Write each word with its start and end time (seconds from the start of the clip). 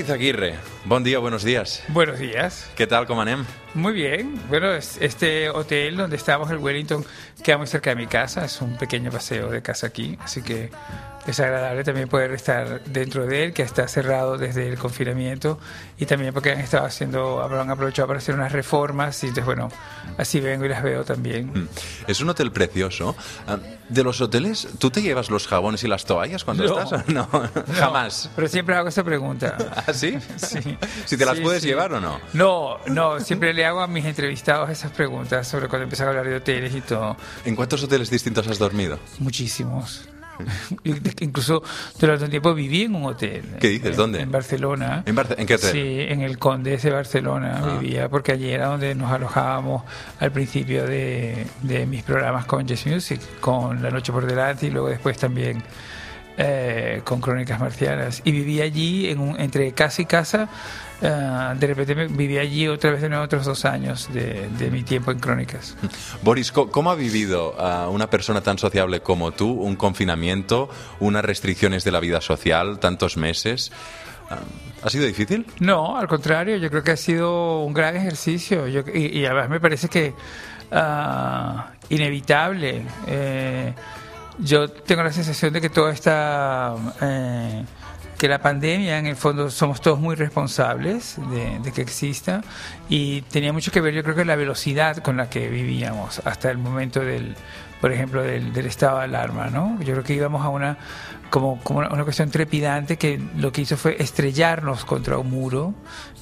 Izaguirre, 0.00 0.54
buen 0.86 1.04
día, 1.04 1.18
buenos 1.18 1.44
días. 1.44 1.82
Buenos 1.88 2.18
días. 2.18 2.70
¿Qué 2.74 2.86
tal, 2.86 3.06
com 3.06 3.20
anem? 3.20 3.44
Muy 3.74 3.92
bien. 3.92 4.40
Bueno, 4.48 4.72
es- 4.72 4.96
este 5.00 5.50
hotel 5.50 5.96
donde 5.98 6.16
estamos, 6.16 6.50
el 6.50 6.56
Wellington, 6.56 7.04
queda 7.44 7.58
muy 7.58 7.66
cerca 7.66 7.90
de 7.90 7.96
mi 7.96 8.06
casa. 8.06 8.46
Es 8.46 8.62
un 8.62 8.78
pequeño 8.78 9.10
paseo 9.10 9.50
de 9.50 9.60
casa 9.60 9.88
aquí, 9.88 10.16
así 10.22 10.40
que 10.42 10.70
es 11.30 11.40
agradable 11.40 11.84
también 11.84 12.08
poder 12.08 12.32
estar 12.32 12.82
dentro 12.84 13.26
de 13.26 13.44
él, 13.44 13.52
que 13.52 13.62
está 13.62 13.86
cerrado 13.88 14.38
desde 14.38 14.68
el 14.68 14.78
confinamiento 14.78 15.58
y 15.98 16.06
también 16.06 16.32
porque 16.32 16.52
han 16.52 16.60
estado 16.60 16.86
haciendo, 16.86 17.42
han 17.42 17.70
aprovechado 17.70 18.08
para 18.08 18.18
hacer 18.18 18.34
unas 18.34 18.52
reformas 18.52 19.22
y 19.22 19.26
entonces, 19.28 19.44
bueno, 19.44 19.68
así 20.18 20.40
vengo 20.40 20.64
y 20.64 20.68
las 20.68 20.82
veo 20.82 21.04
también. 21.04 21.46
Mm. 21.52 21.68
Es 22.06 22.20
un 22.20 22.28
hotel 22.30 22.52
precioso. 22.52 23.16
Ah, 23.46 23.58
De 23.88 24.04
los 24.04 24.20
hoteles, 24.20 24.68
¿tú 24.78 24.90
te 24.90 25.02
llevas 25.02 25.30
los 25.30 25.46
jabones 25.48 25.82
y 25.84 25.88
las 25.88 26.04
toallas 26.04 26.44
cuando 26.44 26.64
No. 26.64 26.80
estás? 26.80 27.08
No, 27.08 27.28
jamás. 27.74 28.30
Pero 28.36 28.48
siempre 28.48 28.74
hago 28.76 28.88
esa 28.88 29.02
pregunta. 29.02 29.56
¿Ah, 29.86 29.92
sí? 29.92 30.16
Sí. 30.36 30.78
¿Si 31.06 31.16
te 31.16 31.24
las 31.24 31.36
Sí, 31.36 31.42
puedes 31.42 31.62
sí. 31.62 31.68
llevar 31.68 31.92
o 31.92 32.00
no? 32.00 32.20
No, 32.34 32.78
no, 32.86 33.18
siempre 33.20 33.52
le 33.52 33.64
hago 33.66 33.80
a 33.80 33.86
mis 33.86 34.04
entrevistados 34.04 34.70
esas 34.70 34.92
preguntas 34.92 35.46
sobre 35.48 35.68
cuando 35.68 35.84
empiezan 35.84 36.06
a 36.06 36.10
hablar 36.10 36.26
de 36.28 36.36
hoteles 36.36 36.74
y 36.74 36.80
todo. 36.82 37.16
¿En 37.44 37.56
cuántos 37.56 37.82
hoteles 37.82 38.10
distintos 38.10 38.46
has 38.48 38.58
dormido? 38.58 38.98
Muchísimos. 39.18 40.08
Incluso 41.20 41.62
durante 41.98 42.24
un 42.24 42.30
tiempo 42.30 42.54
viví 42.54 42.82
en 42.82 42.94
un 42.94 43.04
hotel. 43.06 43.42
¿Qué 43.60 43.68
dices? 43.68 43.90
En- 43.90 43.96
¿Dónde? 43.96 44.20
En 44.20 44.30
Barcelona. 44.30 45.02
¿En, 45.06 45.14
Barce- 45.16 45.34
en 45.38 45.46
qué 45.46 45.54
hotel? 45.54 45.70
Sí, 45.72 45.96
en 46.08 46.20
el 46.22 46.38
Condes 46.38 46.82
de 46.82 46.90
Barcelona 46.90 47.60
Ah. 47.62 47.78
vivía, 47.78 48.08
porque 48.08 48.32
allí 48.32 48.50
era 48.50 48.66
donde 48.66 48.94
nos 48.94 49.10
alojábamos 49.12 49.82
al 50.18 50.32
principio 50.32 50.86
de, 50.86 51.46
de 51.62 51.86
mis 51.86 52.02
programas 52.02 52.44
con 52.46 52.66
Jazz 52.66 52.86
Music, 52.86 53.20
con 53.40 53.82
La 53.82 53.90
Noche 53.90 54.12
por 54.12 54.26
Delante 54.26 54.66
y 54.66 54.70
luego 54.70 54.88
después 54.88 55.16
también 55.18 55.62
eh, 56.38 57.02
con 57.04 57.20
Crónicas 57.20 57.60
Marcianas. 57.60 58.22
Y 58.24 58.32
vivía 58.32 58.64
allí 58.64 59.08
en 59.10 59.20
un- 59.20 59.38
entre 59.40 59.72
casa 59.72 60.02
y 60.02 60.06
casa. 60.06 60.48
Eh, 61.02 61.54
de 61.58 61.66
repente 61.66 61.94
viví 61.94 62.38
allí 62.38 62.68
otra 62.68 62.90
vez 62.90 63.02
de 63.02 63.08
nuevo 63.08 63.24
otros 63.24 63.44
dos 63.44 63.64
años 63.64 64.08
de, 64.12 64.48
de 64.58 64.70
mi 64.70 64.82
tiempo 64.82 65.10
en 65.10 65.18
Crónicas. 65.18 65.76
Boris, 66.22 66.52
¿cómo 66.52 66.90
ha 66.90 66.94
vivido 66.94 67.54
ah, 67.58 67.88
una 67.90 68.08
persona 68.08 68.40
tan 68.40 68.58
sociable 68.58 69.00
como 69.00 69.32
tú 69.32 69.50
un 69.50 69.76
confinamiento, 69.76 70.68
unas 71.00 71.24
restricciones 71.24 71.84
de 71.84 71.92
la 71.92 72.00
vida 72.00 72.20
social, 72.20 72.78
tantos 72.78 73.16
meses? 73.16 73.72
Ah, 74.30 74.38
¿Ha 74.82 74.90
sido 74.90 75.04
difícil? 75.04 75.46
No, 75.58 75.96
al 75.96 76.08
contrario, 76.08 76.56
yo 76.56 76.70
creo 76.70 76.82
que 76.82 76.92
ha 76.92 76.96
sido 76.96 77.60
un 77.64 77.74
gran 77.74 77.96
ejercicio 77.96 78.66
yo, 78.66 78.82
y, 78.94 79.18
y 79.18 79.26
además 79.26 79.50
me 79.50 79.60
parece 79.60 79.88
que 79.88 80.14
ah, 80.72 81.70
inevitable. 81.88 82.82
Eh, 83.06 83.74
yo 84.38 84.70
tengo 84.70 85.02
la 85.02 85.12
sensación 85.12 85.52
de 85.52 85.60
que 85.60 85.68
todo 85.68 85.90
está, 85.90 86.74
eh, 87.02 87.64
que 88.20 88.28
la 88.28 88.42
pandemia 88.42 88.98
en 88.98 89.06
el 89.06 89.16
fondo 89.16 89.48
somos 89.48 89.80
todos 89.80 89.98
muy 89.98 90.14
responsables 90.14 91.16
de, 91.30 91.58
de 91.60 91.72
que 91.72 91.80
exista 91.80 92.42
y 92.86 93.22
tenía 93.22 93.50
mucho 93.50 93.72
que 93.72 93.80
ver 93.80 93.94
yo 93.94 94.02
creo 94.02 94.14
que 94.14 94.26
la 94.26 94.36
velocidad 94.36 94.98
con 94.98 95.16
la 95.16 95.30
que 95.30 95.48
vivíamos 95.48 96.20
hasta 96.26 96.50
el 96.50 96.58
momento 96.58 97.00
del, 97.00 97.34
por 97.80 97.92
ejemplo, 97.92 98.22
del, 98.22 98.52
del 98.52 98.66
estado 98.66 98.98
de 98.98 99.04
alarma, 99.04 99.46
¿no? 99.46 99.78
Yo 99.80 99.94
creo 99.94 100.04
que 100.04 100.12
íbamos 100.12 100.44
a 100.44 100.50
una 100.50 100.76
como, 101.30 101.62
como 101.62 101.78
una, 101.78 101.88
una 101.88 102.04
cuestión 102.04 102.30
trepidante 102.30 102.98
que 102.98 103.18
lo 103.38 103.52
que 103.52 103.62
hizo 103.62 103.78
fue 103.78 103.96
estrellarnos 103.98 104.84
contra 104.84 105.16
un 105.16 105.30
muro 105.30 105.72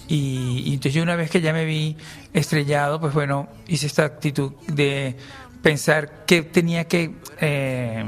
y, 0.06 0.62
y 0.66 0.74
entonces 0.74 0.94
yo 0.94 1.02
una 1.02 1.16
vez 1.16 1.32
que 1.32 1.40
ya 1.40 1.52
me 1.52 1.64
vi 1.64 1.96
estrellado, 2.32 3.00
pues 3.00 3.12
bueno, 3.12 3.48
hice 3.66 3.88
esta 3.88 4.04
actitud 4.04 4.52
de 4.68 5.16
pensar 5.62 6.24
que 6.24 6.42
tenía 6.42 6.84
que 6.86 7.14
eh, 7.40 8.04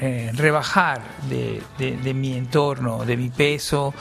eh, 0.00 0.30
rebajar 0.34 1.00
de, 1.28 1.62
de- 1.78 1.96
de 1.96 2.14
mi 2.14 2.34
entorno, 2.36 3.04
de 3.04 3.16
mi 3.16 3.28
peso, 3.30 3.94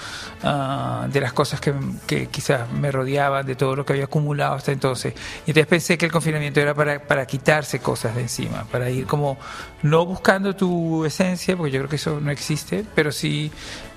ah, 0.43 1.07
de 1.11 1.21
las 1.21 1.31
cosas 1.33 1.59
que, 1.61 1.73
que 2.07 2.27
quizás 2.27 2.71
me 2.71 2.91
rodeaban, 2.91 3.45
de 3.45 3.55
todo 3.55 3.75
lo 3.75 3.85
que 3.85 3.93
había 3.93 4.05
acumulado 4.05 4.55
hasta 4.55 4.71
entonces. 4.71 5.13
Y 5.45 5.51
entonces 5.51 5.67
pensé 5.67 5.97
que 5.97 6.05
el 6.07 6.11
confinamiento 6.11 6.59
era 6.59 6.73
para, 6.73 6.99
para 6.99 7.25
quitarse 7.27 7.79
cosas 7.79 8.15
de 8.15 8.21
encima, 8.23 8.65
para 8.71 8.89
ir 8.89 9.05
como 9.05 9.37
no 9.83 10.05
buscando 10.05 10.55
tu 10.55 11.05
esencia, 11.05 11.55
porque 11.55 11.71
yo 11.71 11.79
creo 11.81 11.89
que 11.89 11.95
eso 11.97 12.19
no 12.19 12.31
existe, 12.31 12.83
pero 12.95 13.11
sí 13.11 13.51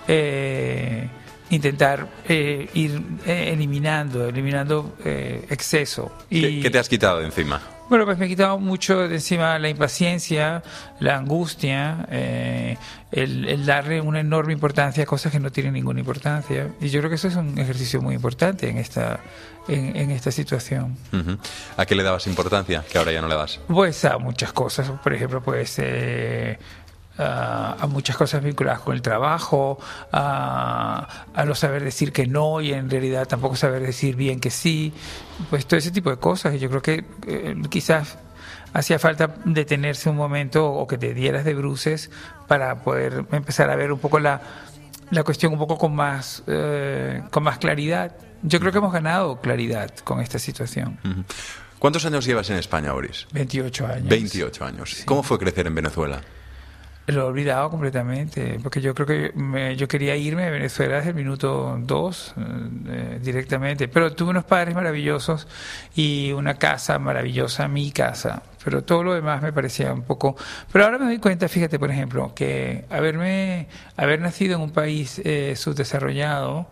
eh, 0.09 1.09
intentar 1.51 2.07
eh, 2.29 2.69
ir 2.75 3.03
eh, 3.27 3.51
eliminando, 3.53 4.27
eliminando 4.29 4.97
eh, 5.05 5.47
exceso. 5.51 6.13
Y, 6.29 6.41
¿Qué, 6.43 6.61
qué 6.63 6.71
te 6.71 6.79
has 6.79 6.89
quitado 6.89 7.19
de 7.21 7.27
encima? 7.27 7.61
Bueno, 7.91 8.07
pues 8.07 8.17
me 8.17 8.27
he 8.27 8.29
quitado 8.29 8.59
mucho 8.59 9.09
de 9.09 9.17
encima 9.17 9.59
la 9.59 9.69
impaciencia, 9.69 10.63
la 11.01 11.17
angustia, 11.17 12.07
eh, 12.11 12.79
el, 13.11 13.49
el 13.49 13.67
darle 13.67 14.01
una 14.01 14.21
enorme 14.21 14.53
importancia 14.53 15.03
a 15.03 15.07
cosas 15.07 15.33
que 15.33 15.41
no 15.41 15.51
tienen 15.51 15.75
ninguna 15.75 15.99
importancia. 15.99 16.69
Y 16.81 16.89
yo 16.89 17.01
creo 17.01 17.11
que 17.11 17.17
eso 17.17 17.27
es 17.29 17.35
un 17.35 17.59
ejercicio 17.59 18.01
muy 18.01 18.15
importante 18.15 18.69
en 18.69 18.79
esta, 18.79 19.19
en, 19.67 19.97
en 19.97 20.11
esta 20.13 20.31
situación. 20.31 20.97
¿A 21.77 21.85
qué 21.85 21.97
le 21.97 22.05
dabas 22.05 22.29
importancia 22.29 22.85
que 22.91 22.97
ahora 22.97 23.11
ya 23.11 23.21
no 23.21 23.27
le 23.29 23.35
das? 23.35 23.59
Pues 23.67 24.05
a 24.05 24.19
muchas 24.19 24.53
cosas, 24.53 24.89
por 25.03 25.13
ejemplo, 25.13 25.43
pues 25.43 25.75
eh, 25.79 26.59
a, 27.21 27.87
muchas 27.89 28.17
cosas 28.17 28.43
vinculadas 28.43 28.81
con 28.81 28.95
el 28.95 29.03
trabajo, 29.03 29.79
a, 30.13 31.27
a 31.35 31.45
no 31.45 31.55
saber 31.55 31.85
decir 31.85 32.13
que 32.13 32.27
no 32.27 32.61
y 32.61 32.73
en 32.73 32.89
realidad 32.91 33.27
tampoco 33.29 33.57
saber 33.57 33.83
decir 33.83 34.17
bien 34.17 34.41
que 34.41 34.51
sí, 34.51 34.93
pues 35.51 35.67
todo 35.67 35.79
ese 35.79 35.91
tipo 35.91 36.11
de 36.11 36.17
cosas. 36.17 36.55
Y 36.55 36.59
yo 36.59 36.69
creo 36.69 36.83
que 36.83 37.05
eh, 37.27 37.57
quizás 37.69 38.19
hacía 38.73 38.99
falta 38.99 39.35
detenerse 39.45 40.09
un 40.09 40.17
momento 40.17 40.67
o 40.73 40.87
que 40.87 40.99
te 40.99 41.15
dieras 41.15 41.45
de 41.45 41.55
bruces 41.55 42.11
para 42.49 42.83
poder 42.83 43.25
empezar 43.33 43.71
a 43.71 43.77
ver 43.77 43.93
un 43.93 43.99
poco 43.99 44.19
la, 44.21 44.41
la 45.11 45.25
cuestión 45.25 45.53
un 45.53 45.59
poco 45.59 45.79
con 45.79 45.95
más, 45.95 46.43
eh, 46.47 47.23
con 47.31 47.43
más 47.43 47.59
claridad. 47.59 48.17
Yo 48.43 48.61
creo 48.61 48.73
que 48.73 48.79
hemos 48.79 48.93
ganado 48.93 49.41
claridad 49.41 49.95
con 50.05 50.21
esta 50.21 50.39
situación. 50.39 50.99
¿Cuántos 51.79 52.05
años 52.07 52.25
llevas 52.25 52.49
en 52.51 52.57
España, 52.57 52.93
Boris? 52.93 53.27
28 53.33 53.87
años. 53.87 54.09
28 54.09 54.65
años. 54.65 55.03
¿Cómo 55.05 55.23
fue 55.23 55.39
crecer 55.39 55.67
en 55.67 55.75
Venezuela? 55.75 56.21
Lo 57.13 57.23
he 57.23 57.25
olvidado 57.25 57.71
completamente, 57.71 58.59
porque 58.63 58.81
yo 58.81 58.95
creo 58.95 59.07
que 59.07 59.33
me- 59.35 59.75
yo 59.77 59.89
quería 59.89 60.15
irme 60.17 60.45
de 60.45 60.51
Venezuela 60.51 60.97
desde 60.97 61.11
el 61.11 61.17
minuto 61.17 61.77
dos 61.81 62.35
eh, 62.37 63.19
directamente, 63.23 63.89
pero 63.89 64.13
tuve 64.13 64.31
unos 64.31 64.45
padres 64.45 64.75
maravillosos 64.75 65.49
y 65.95 66.31
una 66.33 66.55
casa 66.55 66.99
maravillosa, 66.99 67.67
mi 67.69 67.91
casa, 67.91 68.43
pero 68.65 68.85
todo 68.85 69.03
lo 69.03 69.15
demás 69.15 69.43
me 69.43 69.53
parecía 69.53 69.93
un 69.93 70.03
poco... 70.03 70.37
Pero 70.73 70.85
ahora 70.85 70.99
me 70.99 71.07
doy 71.07 71.19
cuenta, 71.19 71.49
fíjate, 71.49 71.79
por 71.79 71.91
ejemplo, 71.91 72.33
que 72.35 72.85
haberme, 72.91 73.69
haber 73.97 74.21
nacido 74.21 74.57
en 74.57 74.61
un 74.63 74.71
país 74.71 75.21
eh, 75.25 75.55
subdesarrollado 75.57 76.69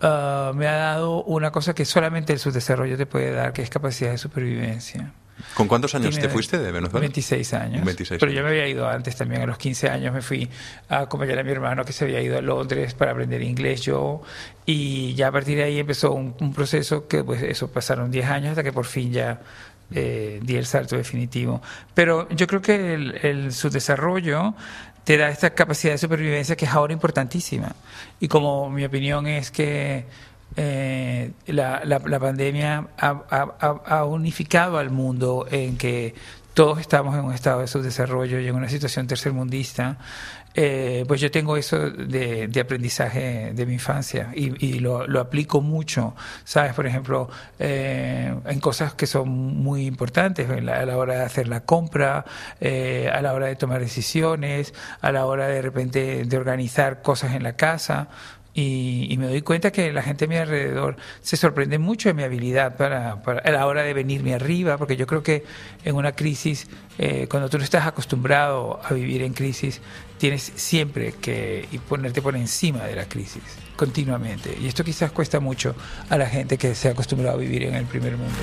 ah, 0.00 0.52
me 0.54 0.66
ha 0.68 0.76
dado 0.76 1.24
una 1.24 1.50
cosa 1.50 1.74
que 1.74 1.84
solamente 1.84 2.32
el 2.32 2.38
subdesarrollo 2.38 2.96
te 2.96 3.06
puede 3.06 3.32
dar, 3.32 3.52
que 3.52 3.62
es 3.62 3.70
capacidad 3.70 4.10
de 4.12 4.18
supervivencia. 4.18 5.12
¿Con 5.54 5.68
cuántos 5.68 5.94
años 5.94 6.10
Tiene 6.10 6.26
te 6.26 6.32
fuiste 6.32 6.58
de 6.58 6.72
Venezuela? 6.72 7.00
26 7.00 7.54
años. 7.54 7.84
26 7.84 8.20
pero 8.20 8.32
yo 8.32 8.42
me 8.42 8.50
había 8.50 8.66
ido 8.66 8.88
antes 8.88 9.16
también, 9.16 9.42
a 9.42 9.46
los 9.46 9.58
15 9.58 9.88
años 9.88 10.12
me 10.12 10.22
fui 10.22 10.48
a 10.88 11.00
acompañar 11.00 11.38
a 11.38 11.42
mi 11.42 11.50
hermano 11.50 11.84
que 11.84 11.92
se 11.92 12.04
había 12.04 12.20
ido 12.20 12.38
a 12.38 12.42
Londres 12.42 12.94
para 12.94 13.12
aprender 13.12 13.42
inglés 13.42 13.82
yo 13.82 14.22
y 14.66 15.14
ya 15.14 15.28
a 15.28 15.32
partir 15.32 15.56
de 15.58 15.64
ahí 15.64 15.78
empezó 15.78 16.12
un, 16.12 16.34
un 16.40 16.52
proceso 16.52 17.08
que 17.08 17.24
pues 17.24 17.42
eso 17.42 17.68
pasaron 17.68 18.10
10 18.10 18.26
años 18.26 18.50
hasta 18.50 18.62
que 18.62 18.72
por 18.72 18.86
fin 18.86 19.12
ya 19.12 19.40
eh, 19.90 20.40
di 20.42 20.56
el 20.56 20.66
salto 20.66 20.96
definitivo. 20.96 21.62
Pero 21.94 22.28
yo 22.30 22.46
creo 22.46 22.60
que 22.60 22.94
el, 22.94 23.14
el 23.22 23.52
subdesarrollo 23.52 24.54
te 25.04 25.16
da 25.16 25.30
esta 25.30 25.54
capacidad 25.54 25.94
de 25.94 25.98
supervivencia 25.98 26.56
que 26.56 26.66
es 26.66 26.70
ahora 26.70 26.92
importantísima. 26.92 27.74
Y 28.20 28.28
como 28.28 28.68
mi 28.68 28.84
opinión 28.84 29.26
es 29.26 29.50
que 29.50 30.04
eh, 30.60 31.30
la, 31.46 31.82
la- 31.84 32.00
la 32.04 32.18
pandemia 32.18 32.88
ha, 32.98 34.04
unificado 34.04 34.78
al 34.78 34.90
mundo 34.90 35.46
en 35.50 35.78
que 35.78 36.14
todos 36.52 36.80
estamos 36.80 37.16
en 37.16 37.24
un 37.24 37.32
estado 37.32 37.60
de 37.60 37.68
subdesarrollo 37.68 38.40
y 38.40 38.48
en 38.48 38.56
una 38.56 38.68
situación 38.68 39.06
tercermundista, 39.06 39.98
eh, 40.54 41.04
pues 41.06 41.20
yo 41.20 41.30
tengo 41.30 41.56
eso 41.56 41.88
de, 41.90 42.50
aprendizaje 42.60 43.52
de 43.54 43.66
mi 43.66 43.74
infancia 43.74 44.32
y, 44.34 44.80
lo, 44.80 45.06
lo 45.06 45.20
aplico 45.20 45.60
mucho, 45.60 46.16
¿sabes? 46.42 46.74
Por 46.74 46.88
ejemplo, 46.88 47.30
eh, 47.60 48.34
en 48.44 48.58
cosas 48.58 48.94
que 48.94 49.06
son 49.06 49.28
muy 49.28 49.86
importantes, 49.86 50.50
a 50.50 50.60
la 50.60 50.96
hora 50.96 51.14
de 51.14 51.22
hacer 51.22 51.46
la 51.46 51.60
compra, 51.60 52.24
eh, 52.60 53.08
a 53.14 53.22
la 53.22 53.34
hora 53.34 53.46
de 53.46 53.54
tomar 53.54 53.78
decisiones, 53.78 54.74
a 55.00 55.12
la 55.12 55.26
hora 55.26 55.46
de 55.46 55.62
repente 55.62 56.24
de 56.24 56.36
organizar 56.36 57.02
cosas 57.02 57.34
en 57.36 57.44
la 57.44 57.52
casa. 57.52 58.08
Y, 58.60 59.06
y 59.08 59.18
me 59.18 59.28
doy 59.28 59.42
cuenta 59.42 59.70
que 59.70 59.92
la 59.92 60.02
gente 60.02 60.24
a 60.24 60.28
mi 60.28 60.34
alrededor 60.34 60.96
se 61.20 61.36
sorprende 61.36 61.78
mucho 61.78 62.08
de 62.08 62.14
mi 62.14 62.24
habilidad 62.24 62.76
para, 62.76 63.22
para 63.22 63.38
a 63.38 63.52
la 63.52 63.64
hora 63.68 63.84
de 63.84 63.94
venirme 63.94 64.34
arriba, 64.34 64.76
porque 64.76 64.96
yo 64.96 65.06
creo 65.06 65.22
que 65.22 65.44
en 65.84 65.94
una 65.94 66.10
crisis, 66.10 66.66
eh, 66.98 67.28
cuando 67.30 67.48
tú 67.48 67.58
no 67.58 67.62
estás 67.62 67.86
acostumbrado 67.86 68.80
a 68.82 68.92
vivir 68.94 69.22
en 69.22 69.32
crisis, 69.32 69.80
tienes 70.18 70.50
siempre 70.56 71.14
que 71.20 71.68
ponerte 71.88 72.20
por 72.20 72.34
encima 72.34 72.82
de 72.82 72.96
la 72.96 73.04
crisis, 73.04 73.44
continuamente. 73.76 74.58
Y 74.60 74.66
esto 74.66 74.82
quizás 74.82 75.12
cuesta 75.12 75.38
mucho 75.38 75.76
a 76.08 76.18
la 76.18 76.26
gente 76.26 76.58
que 76.58 76.74
se 76.74 76.88
ha 76.88 76.90
acostumbrado 76.90 77.36
a 77.36 77.40
vivir 77.40 77.62
en 77.62 77.76
el 77.76 77.84
primer 77.84 78.16
mundo. 78.16 78.34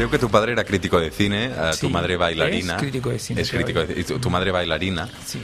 Creo 0.00 0.10
que 0.10 0.18
tu 0.18 0.30
padre 0.30 0.52
era 0.52 0.64
crítico 0.64 0.98
de 0.98 1.10
cine, 1.10 1.50
eh, 1.54 1.72
tu 1.78 1.90
madre 1.90 2.16
bailarina. 2.16 2.76
Es 2.76 2.80
crítico 2.80 3.10
de 3.10 3.18
cine. 3.18 3.42
Es 3.42 3.50
crítico 3.50 3.84
de, 3.84 4.00
y 4.00 4.02
tu, 4.02 4.18
tu 4.18 4.30
madre 4.30 4.50
bailarina. 4.50 5.06
Sí. 5.26 5.38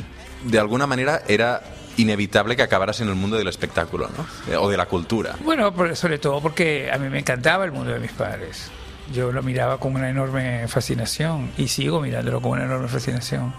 De 0.44 0.58
alguna 0.58 0.86
manera 0.86 1.24
era 1.28 1.62
inevitable 1.98 2.56
que 2.56 2.62
acabaras 2.62 2.98
en 3.02 3.08
el 3.08 3.16
mundo 3.16 3.36
del 3.36 3.48
espectáculo, 3.48 4.08
¿no? 4.16 4.26
Eh, 4.50 4.56
O 4.56 4.70
de 4.70 4.78
la 4.78 4.86
cultura. 4.86 5.34
Bueno, 5.44 5.74
sobre 5.94 6.18
todo 6.18 6.40
porque 6.40 6.90
a 6.90 6.96
mí 6.96 7.10
me 7.10 7.18
encantaba 7.18 7.66
el 7.66 7.72
mundo 7.72 7.92
de 7.92 7.98
mis 7.98 8.12
padres. 8.12 8.70
Yo 9.12 9.30
lo 9.30 9.42
miraba 9.42 9.78
con 9.78 9.94
una 9.94 10.08
enorme 10.08 10.66
fascinación 10.68 11.50
y 11.58 11.68
sigo 11.68 12.00
mirándolo 12.00 12.40
con 12.40 12.52
una 12.52 12.64
enorme 12.64 12.88
fascinación. 12.88 13.52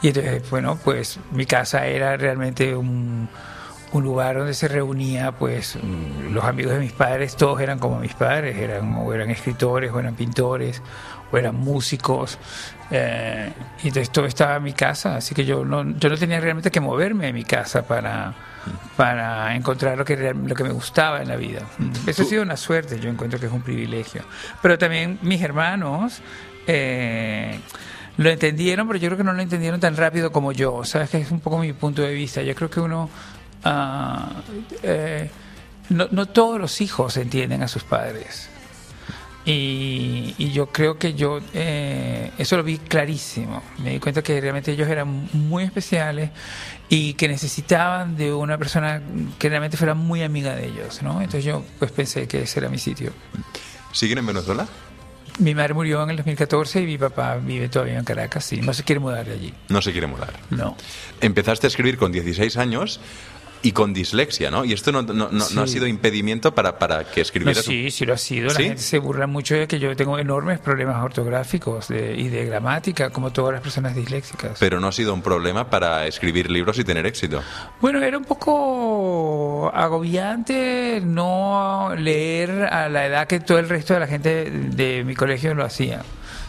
Y 0.00 0.08
entonces, 0.08 0.48
bueno, 0.48 0.78
pues 0.84 1.18
mi 1.32 1.44
casa 1.44 1.88
era 1.88 2.16
realmente 2.16 2.76
un, 2.76 3.28
un 3.94 4.02
lugar 4.02 4.36
donde 4.36 4.54
se 4.54 4.66
reunía, 4.66 5.32
pues 5.32 5.76
mm, 5.80 6.32
los 6.34 6.44
amigos 6.44 6.72
de 6.74 6.80
mis 6.80 6.92
padres, 6.92 7.36
todos 7.36 7.60
eran 7.60 7.78
como 7.78 8.00
mis 8.00 8.12
padres, 8.14 8.56
eran 8.56 8.94
o 8.96 9.14
eran 9.14 9.30
escritores, 9.30 9.92
o 9.92 10.00
eran 10.00 10.16
pintores, 10.16 10.82
o 11.30 11.38
eran 11.38 11.54
músicos. 11.54 12.38
eh, 12.90 13.52
y 13.82 13.88
entonces 13.88 14.10
todo 14.10 14.26
estaba 14.26 14.56
en 14.56 14.64
mi 14.64 14.72
casa, 14.72 15.16
así 15.16 15.34
que 15.34 15.44
yo 15.44 15.64
no, 15.64 15.96
yo 15.96 16.08
no 16.08 16.16
tenía 16.16 16.40
realmente 16.40 16.70
que 16.72 16.80
moverme 16.80 17.26
de 17.26 17.32
mi 17.32 17.44
casa 17.44 17.86
para, 17.86 18.34
para 18.96 19.54
encontrar 19.54 19.96
lo 19.96 20.04
que, 20.04 20.34
lo 20.34 20.54
que 20.54 20.64
me 20.64 20.72
gustaba 20.72 21.22
en 21.22 21.28
la 21.28 21.36
vida. 21.36 21.62
Eso 22.06 22.22
ha 22.22 22.26
sido 22.26 22.42
una 22.42 22.56
suerte, 22.56 22.98
yo 22.98 23.08
encuentro 23.08 23.38
que 23.38 23.46
es 23.46 23.52
un 23.52 23.62
privilegio. 23.62 24.22
Pero 24.60 24.76
también 24.76 25.18
mis 25.22 25.40
hermanos 25.40 26.20
eh, 26.66 27.60
lo 28.16 28.28
entendieron, 28.28 28.88
pero 28.88 28.98
yo 28.98 29.08
creo 29.08 29.18
que 29.18 29.24
no 29.24 29.32
lo 29.32 29.40
entendieron 29.42 29.78
tan 29.78 29.96
rápido 29.96 30.32
como 30.32 30.50
yo. 30.50 30.84
Sabes 30.84 31.10
que 31.10 31.18
es 31.18 31.30
un 31.30 31.40
poco 31.40 31.58
mi 31.58 31.72
punto 31.72 32.02
de 32.02 32.12
vista. 32.12 32.42
Yo 32.42 32.56
creo 32.56 32.70
que 32.70 32.80
uno... 32.80 33.08
ah, 33.64 34.28
eh, 34.82 35.30
no, 35.90 36.08
no 36.10 36.26
todos 36.26 36.60
los 36.60 36.80
hijos 36.80 37.16
entienden 37.16 37.62
a 37.62 37.68
sus 37.68 37.84
padres. 37.84 38.48
Y, 39.46 40.34
y 40.38 40.52
yo 40.52 40.66
creo 40.66 40.98
que 40.98 41.12
yo 41.12 41.38
eh, 41.52 42.30
eso 42.38 42.56
lo 42.56 42.62
vi 42.62 42.78
clarísimo. 42.78 43.62
Me 43.78 43.90
di 43.90 44.00
cuenta 44.00 44.22
que 44.22 44.40
realmente 44.40 44.72
ellos 44.72 44.88
eran 44.88 45.28
muy 45.32 45.64
especiales 45.64 46.30
y 46.88 47.12
que 47.14 47.28
necesitaban 47.28 48.16
de 48.16 48.32
una 48.32 48.56
persona 48.56 49.02
que 49.38 49.48
realmente 49.50 49.76
fuera 49.76 49.94
muy 49.94 50.22
amiga 50.22 50.54
de 50.56 50.68
ellos, 50.68 51.02
¿no? 51.02 51.20
Entonces 51.20 51.44
yo 51.44 51.62
pues 51.78 51.92
pensé 51.92 52.26
que 52.26 52.42
ese 52.42 52.60
era 52.60 52.70
mi 52.70 52.78
sitio. 52.78 53.12
¿Siguen 53.92 54.18
en 54.18 54.26
Venezuela? 54.26 54.66
Mi 55.38 55.54
madre 55.54 55.74
murió 55.74 56.02
en 56.04 56.10
el 56.10 56.16
2014 56.16 56.82
y 56.82 56.86
mi 56.86 56.96
papá 56.96 57.36
vive 57.36 57.68
todavía 57.68 57.98
en 57.98 58.04
Caracas, 58.04 58.44
sí, 58.44 58.60
no 58.60 58.72
se 58.72 58.84
quiere 58.84 59.00
mudar 59.00 59.26
de 59.26 59.32
allí. 59.32 59.54
No 59.68 59.82
se 59.82 59.90
quiere 59.90 60.06
mudar. 60.06 60.32
No. 60.50 60.76
Empezaste 61.20 61.66
a 61.66 61.68
escribir 61.68 61.98
con 61.98 62.12
16 62.12 62.56
años 62.56 63.00
y 63.64 63.72
con 63.72 63.92
dislexia, 63.92 64.50
¿no? 64.50 64.64
Y 64.64 64.72
esto 64.74 64.92
no, 64.92 65.02
no- 65.02 65.12
no- 65.14 65.28
no 65.32 65.62
ha 65.62 65.66
Sí. 65.66 65.72
sido 65.72 65.86
impedimento 65.86 66.54
para, 66.54 66.78
para 66.78 67.02
que 67.04 67.22
escribieras... 67.22 67.64
sí, 67.64 67.90
sí 67.90 68.04
lo 68.04 68.12
ha 68.14 68.18
sido. 68.18 68.48
La 68.48 68.54
¿Sí? 68.54 68.64
gente 68.64 68.82
se 68.82 68.98
burla 68.98 69.26
mucho 69.26 69.54
de 69.56 69.66
que 69.66 69.78
yo 69.80 69.96
tengo 69.96 70.18
enormes 70.18 70.58
problemas 70.60 71.02
ortográficos 71.02 71.88
de- 71.88 72.14
y 72.14 72.28
de 72.28 72.44
gramática, 72.44 73.10
como 73.10 73.32
todas 73.32 73.54
las 73.54 73.62
personas 73.62 73.96
disléxicas. 73.96 74.58
Pero 74.60 74.78
no 74.80 74.88
ha 74.88 74.92
sido 74.92 75.14
un 75.14 75.22
problema 75.22 75.68
para 75.70 76.06
escribir 76.06 76.50
libros 76.50 76.78
y 76.78 76.84
tener 76.84 77.06
éxito. 77.06 77.42
Bueno, 77.80 78.00
era 78.02 78.18
un 78.18 78.24
poco 78.24 79.70
agobiante 79.74 81.00
no 81.02 81.94
leer 81.96 82.64
a 82.70 82.88
la 82.88 83.06
edad 83.06 83.26
que 83.26 83.40
todo 83.40 83.58
el 83.58 83.68
resto 83.68 83.94
de 83.94 84.00
la 84.00 84.06
gente 84.06 84.50
de 84.50 85.04
mi 85.04 85.14
colegio 85.14 85.54
lo 85.54 85.64
hacía. 85.64 86.02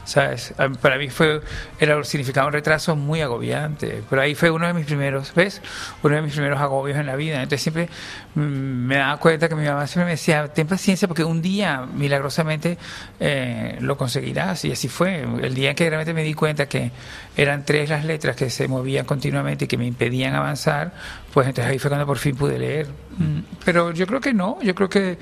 ¿Sabes? 0.06 0.54
A- 0.58 0.70
Para 0.70 0.98
mí 0.98 1.10
fue, 1.10 1.42
era, 1.80 2.04
significaba 2.04 2.48
un 2.48 2.54
retraso 2.54 2.96
muy 2.96 3.22
agobiante. 3.22 4.04
Pero 4.10 4.22
ahí 4.22 4.36
fue 4.36 4.52
uno 4.52 4.68
de 4.68 4.74
mis 4.74 4.86
primeros, 4.86 5.34
¿ves? 5.36 5.62
Uno 6.04 6.16
de 6.16 6.22
mis 6.22 6.34
primeros 6.34 6.60
agobios 6.62 6.98
en 7.00 7.08
la 7.08 7.16
vida. 7.16 7.36
Entonces 7.42 7.62
siempre 7.64 7.90
mm, 8.36 8.40
me 8.42 8.98
daba 8.98 9.18
cuenta 9.18 9.50
que 9.50 9.56
mi 9.56 9.66
mamá 9.66 9.88
siempre 9.88 10.06
me 10.06 10.12
decía, 10.12 10.48
ten 10.50 10.68
paciencia 10.68 11.08
porque 11.08 11.24
un 11.24 11.42
día, 11.42 11.86
milagrosamente, 11.92 12.78
eh, 13.20 13.78
lo 13.82 13.98
conseguirás. 13.98 14.64
Y 14.66 14.72
así 14.72 14.88
fue. 14.90 15.22
El 15.42 15.56
día 15.56 15.72
en 15.72 15.76
que 15.76 15.90
realmente 15.90 16.14
me 16.14 16.24
di 16.24 16.34
cuenta 16.36 16.68
que 16.68 16.92
eran 17.36 17.66
tres 17.66 17.90
las 17.90 18.06
letras 18.06 18.36
que 18.36 18.50
se 18.50 18.68
movían 18.68 19.06
continuamente 19.06 19.66
y 19.66 19.68
que 19.68 19.78
me 19.78 19.86
impedían 19.88 20.36
avanzar, 20.36 20.94
pues 21.34 21.48
entonces 21.48 21.72
ahí 21.72 21.80
fue 21.80 21.90
cuando 21.90 22.06
por 22.06 22.18
fin 22.20 22.36
pude 22.36 22.60
leer. 22.60 22.88
Mm, 23.18 23.40
Pero 23.66 23.92
yo 23.92 24.06
creo 24.06 24.22
que 24.22 24.34
no, 24.34 24.60
yo 24.62 24.76
creo 24.76 24.88
que 24.88 25.18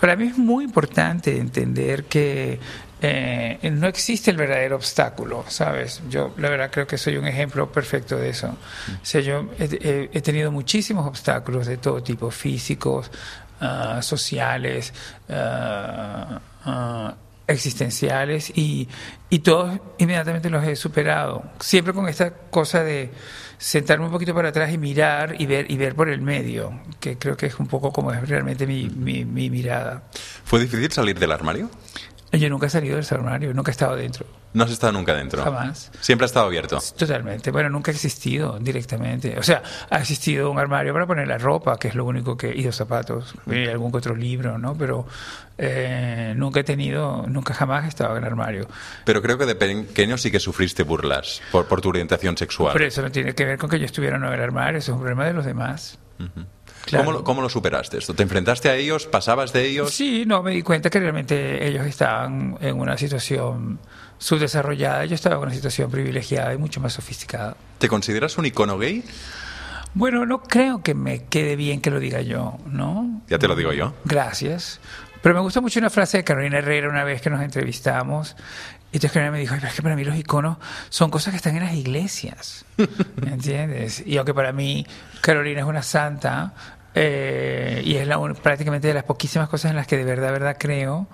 para 0.00 0.16
mí 0.16 0.26
es 0.28 0.38
muy 0.38 0.64
importante 0.64 1.38
entender 1.38 2.04
que 2.04 2.58
eh, 3.04 3.58
no 3.72 3.88
existe 3.88 4.30
el 4.30 4.36
verdadero 4.36 4.76
obstáculo, 4.76 5.44
¿sabes? 5.48 6.00
Yo 6.08 6.32
la 6.36 6.48
verdad 6.48 6.70
creo 6.70 6.86
que 6.86 6.96
soy 6.96 7.16
un 7.16 7.26
ejemplo 7.26 7.70
perfecto 7.72 8.16
de 8.16 8.28
eso. 8.28 8.56
Yo 9.02 9.50
he, 9.58 10.20
tenido 10.20 10.52
muchísimos 10.52 11.04
obstáculos 11.08 11.66
de 11.66 11.78
todo 11.78 12.00
tipo, 12.00 12.30
físicos, 12.30 13.10
ah, 13.60 14.00
sociales, 14.02 14.94
ah, 15.28 16.40
ah, 16.64 17.14
existenciales 17.48 18.52
y, 18.54 18.88
y 19.30 19.40
todos 19.40 19.80
inmediatamente 19.98 20.48
los 20.48 20.64
he 20.64 20.76
superado. 20.76 21.42
Siempre 21.58 21.92
con 21.92 22.08
esta 22.08 22.30
cosa 22.30 22.84
de 22.84 23.10
sentarme 23.58 24.06
un 24.06 24.12
poquito 24.12 24.32
para 24.32 24.50
atrás 24.50 24.72
y 24.72 24.78
mirar 24.78 25.34
y 25.40 25.46
ver 25.46 25.68
y 25.68 25.76
ver 25.76 25.96
por 25.96 26.08
el 26.08 26.20
medio, 26.20 26.80
que 27.00 27.18
creo 27.18 27.36
que 27.36 27.46
es 27.46 27.58
un 27.58 27.66
poco 27.66 27.92
como 27.92 28.12
es 28.12 28.28
realmente 28.28 28.64
mi, 28.64 28.88
mi, 28.88 29.24
mi 29.24 29.50
mirada. 29.50 30.04
¿Fue 30.44 30.60
difícil 30.60 30.92
salir 30.92 31.18
del 31.18 31.32
armario? 31.32 31.68
Yo 32.32 32.48
nunca 32.48 32.66
he 32.66 32.70
salido 32.70 32.96
del 32.96 33.06
armario, 33.10 33.52
nunca 33.52 33.70
he 33.70 33.72
estado 33.72 33.94
dentro, 33.94 34.24
No 34.54 34.64
has 34.64 34.70
estado 34.70 34.92
nunca 34.92 35.14
dentro. 35.14 35.42
jamás. 35.42 35.90
Siempre 36.00 36.24
ha 36.24 36.26
estado 36.26 36.46
abierto. 36.46 36.78
Totalmente. 36.96 37.50
Bueno, 37.50 37.68
nunca 37.68 37.90
ha 37.90 37.94
existido 37.94 38.58
directamente. 38.58 39.38
O 39.38 39.42
sea, 39.42 39.62
ha 39.90 39.98
existido 39.98 40.50
un 40.50 40.58
armario 40.58 40.94
para 40.94 41.06
poner 41.06 41.28
la 41.28 41.36
ropa, 41.36 41.78
que 41.78 41.88
es 41.88 41.94
lo 41.94 42.06
único 42.06 42.34
que. 42.36 42.48
y 42.48 42.62
los 42.62 42.74
zapatos, 42.74 43.34
y 43.46 43.68
algún 43.68 43.94
otro 43.94 44.16
libro, 44.16 44.56
¿no? 44.56 44.74
Pero 44.74 45.06
eh, 45.58 46.32
nunca 46.36 46.60
he 46.60 46.64
tenido, 46.64 47.26
nunca 47.28 47.52
jamás 47.52 47.84
he 47.84 47.88
estado 47.88 48.16
en 48.16 48.22
el 48.24 48.28
armario. 48.30 48.66
Pero 49.04 49.20
creo 49.20 49.36
que 49.36 49.44
de 49.44 49.54
pequeño 49.54 50.16
sí 50.16 50.30
que 50.30 50.40
sufriste 50.40 50.84
burlas 50.84 51.42
por, 51.52 51.66
por 51.66 51.82
tu 51.82 51.90
orientación 51.90 52.36
sexual. 52.38 52.72
Pero 52.72 52.86
eso 52.86 53.02
no 53.02 53.12
tiene 53.12 53.34
que 53.34 53.44
ver 53.44 53.58
con 53.58 53.68
que 53.68 53.78
yo 53.78 53.84
estuviera 53.84 54.16
en 54.16 54.24
el 54.24 54.40
armario, 54.40 54.78
eso 54.78 54.92
es 54.92 54.94
un 54.94 55.00
problema 55.02 55.26
de 55.26 55.34
los 55.34 55.44
demás. 55.44 55.98
Claro. 56.84 57.04
¿Cómo, 57.04 57.24
cómo 57.24 57.42
lo 57.42 57.48
superaste 57.48 57.98
esto? 57.98 58.14
¿Te 58.14 58.22
enfrentaste 58.22 58.68
a 58.68 58.74
ellos? 58.74 59.06
¿Pasabas 59.06 59.52
de 59.52 59.66
ellos? 59.66 59.92
Sí, 59.94 60.24
no, 60.26 60.42
me 60.42 60.50
di 60.50 60.62
cuenta 60.62 60.90
que 60.90 60.98
realmente 60.98 61.66
ellos 61.66 61.86
estaban 61.86 62.58
en 62.60 62.78
una 62.78 62.98
situación 62.98 63.78
subdesarrollada, 64.18 65.04
yo 65.04 65.14
estaba 65.14 65.36
en 65.36 65.42
una 65.42 65.54
situación 65.54 65.90
privilegiada 65.90 66.54
y 66.54 66.58
mucho 66.58 66.80
más 66.80 66.92
sofisticada. 66.92 67.56
¿Te 67.78 67.88
consideras 67.88 68.38
un 68.38 68.46
icono 68.46 68.78
gay? 68.78 69.04
Bueno, 69.94 70.24
no 70.24 70.42
creo 70.42 70.82
que 70.82 70.94
me 70.94 71.24
quede 71.24 71.56
bien 71.56 71.80
que 71.80 71.90
lo 71.90 72.00
diga 72.00 72.22
yo, 72.22 72.58
¿no? 72.66 73.22
Ya 73.28 73.38
te 73.38 73.48
lo 73.48 73.56
digo 73.56 73.72
yo. 73.72 73.94
Gracias. 74.04 74.80
Pero 75.22 75.34
me 75.34 75.40
gusta 75.40 75.60
mucho 75.60 75.78
una 75.78 75.90
frase 75.90 76.18
de 76.18 76.24
Carolina 76.24 76.58
Herrera 76.58 76.88
una 76.88 77.04
vez 77.04 77.20
que 77.20 77.30
nos 77.30 77.42
entrevistamos. 77.42 78.36
Y 78.92 78.96
entonces 78.96 79.12
Carolina 79.12 79.32
me 79.32 79.38
dijo, 79.40 79.54
"Ay, 79.54 79.60
pero 79.60 79.70
es 79.70 79.74
que 79.76 79.82
para 79.82 79.96
mí 79.96 80.04
los 80.04 80.16
iconos 80.16 80.58
son 80.90 81.10
cosas 81.10 81.32
que 81.32 81.36
están 81.38 81.56
en 81.56 81.64
las 81.64 81.74
iglesias. 81.74 82.64
¿Me 82.76 82.86
entiendes? 83.32 84.02
Y 84.06 84.18
aunque 84.18 84.34
para 84.34 84.52
mí 84.52 84.86
Carolina 85.22 85.60
es 85.60 85.66
una 85.66 85.82
santa 85.82 86.52
eh, 86.94 87.82
y 87.84 87.96
es 87.96 88.06
la, 88.06 88.18
un- 88.18 88.34
prácticamente 88.34 88.88
de 88.88 88.94
las 88.94 89.04
poquísimas 89.04 89.48
cosas 89.48 89.70
en 89.70 89.76
las 89.76 89.86
que 89.86 89.96
de 89.96 90.04
verdad, 90.04 90.30
verdad 90.30 90.56
creo, 90.60 91.08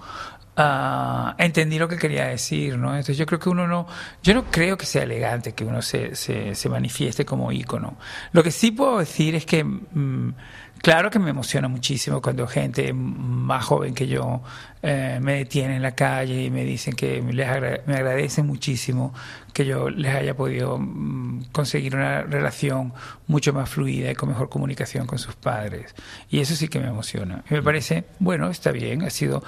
ah, 0.57 1.37
entendí 1.39 1.79
lo 1.79 1.87
que 1.89 1.97
quería 1.97 2.27
decir, 2.27 2.77
¿no? 2.77 2.89
Entonces 2.91 3.17
yo 3.17 3.27
creo 3.27 3.39
que 3.39 3.49
uno 3.49 3.67
no, 3.69 3.87
yo 4.23 4.35
no 4.35 4.45
creo 4.51 4.77
que 4.77 4.87
sea 4.87 5.05
elegante 5.05 5.53
que 5.53 5.65
uno 5.65 5.81
se, 5.83 6.17
se, 6.17 6.55
se 6.57 6.69
manifieste 6.69 7.25
como 7.25 7.53
ícono. 7.53 7.97
Lo 8.33 8.43
que 8.43 8.51
sí 8.51 8.73
puedo 8.73 8.99
decir 8.99 9.35
es 9.37 9.47
que, 9.47 9.63
mm, 9.63 10.35
claro 10.83 11.11
que 11.11 11.19
me 11.19 11.31
emociona 11.31 11.69
muchísimo 11.69 12.21
cuando 12.23 12.47
gente 12.47 12.93
más 12.93 13.65
joven 13.65 13.95
que 13.95 14.07
yo 14.07 14.43
eh, 14.83 15.19
me 15.21 15.35
detiene 15.35 15.77
en 15.77 15.83
la 15.83 15.95
calle 15.95 16.45
y 16.45 16.51
me 16.51 16.65
dicen 16.65 16.95
que 16.95 17.21
les 17.23 17.49
agra- 17.49 17.81
me 17.87 17.95
agradecen 17.95 18.47
muchísimo 18.47 19.13
que 19.53 19.65
yo 19.67 19.91
les 19.91 20.15
haya 20.15 20.35
podido 20.37 20.79
mm, 20.79 21.47
conseguir 21.53 21.95
una 21.97 22.23
relación 22.23 22.93
mucho 23.27 23.53
más 23.53 23.69
fluida 23.69 24.11
y 24.11 24.15
con 24.15 24.29
mejor 24.29 24.49
comunicación 24.49 25.07
con 25.07 25.19
sus 25.19 25.35
padres. 25.35 25.95
Y 26.31 26.41
eso 26.41 26.55
sí 26.55 26.69
que 26.69 26.79
me 26.81 26.89
emociona. 26.89 27.43
Y 27.51 27.55
me 27.55 27.63
parece, 27.63 28.05
bueno, 28.19 28.49
está 28.51 28.71
bien, 28.73 29.03
ha 29.03 29.11
sido 29.11 29.43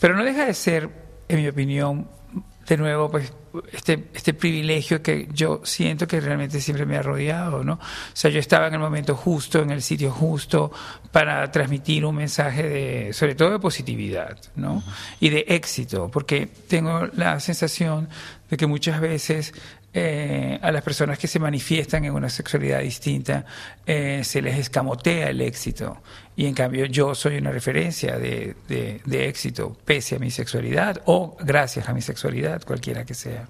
pero 0.00 0.14
no 0.14 0.22
deja 0.24 0.46
de 0.46 0.54
ser, 0.54 0.90
en 1.28 1.40
mi 1.42 1.48
opinión, 1.48 2.08
de 2.68 2.76
nuevo, 2.76 3.10
pues 3.10 3.32
este, 3.72 4.08
este 4.12 4.34
privilegio 4.34 5.02
que 5.02 5.26
yo 5.32 5.62
siento 5.64 6.06
que 6.06 6.20
realmente 6.20 6.60
siempre 6.60 6.84
me 6.84 6.98
ha 6.98 7.02
rodeado, 7.02 7.64
¿no? 7.64 7.74
O 7.74 7.80
sea, 8.12 8.30
yo 8.30 8.38
estaba 8.40 8.66
en 8.66 8.74
el 8.74 8.80
momento 8.80 9.16
justo, 9.16 9.60
en 9.62 9.70
el 9.70 9.80
sitio 9.80 10.10
justo, 10.10 10.70
para 11.10 11.50
transmitir 11.50 12.04
un 12.04 12.16
mensaje 12.16 12.62
de, 12.68 13.12
sobre 13.14 13.34
todo 13.34 13.50
de 13.50 13.58
positividad, 13.58 14.36
¿no? 14.54 14.82
Y 15.18 15.30
de 15.30 15.46
éxito, 15.48 16.10
porque 16.12 16.46
tengo 16.46 17.06
la 17.14 17.40
sensación 17.40 18.08
de 18.50 18.56
que 18.56 18.66
muchas 18.66 19.00
veces 19.00 19.54
eh, 19.94 20.58
a 20.62 20.70
las 20.70 20.82
personas 20.82 21.18
que 21.18 21.26
se 21.26 21.38
manifiestan 21.38 22.04
en 22.04 22.12
una 22.12 22.28
sexualidad 22.28 22.80
distinta 22.80 23.44
eh, 23.86 24.22
se 24.24 24.42
les 24.42 24.58
escamotea 24.58 25.30
el 25.30 25.40
éxito. 25.40 25.98
Y 26.36 26.46
en 26.46 26.54
cambio 26.54 26.84
yo 26.86 27.14
soy 27.14 27.38
una 27.38 27.50
referencia 27.50 28.18
de, 28.18 28.54
de- 28.68 29.00
de 29.04 29.28
éxito, 29.28 29.76
pese 29.84 30.16
a 30.16 30.18
mi 30.18 30.30
sexualidad 30.30 31.00
o 31.06 31.36
gracias 31.40 31.88
a 31.88 31.92
mi 31.94 32.02
sexualidad, 32.02 32.62
cualquiera 32.64 33.04
que 33.04 33.14
sea. 33.14 33.46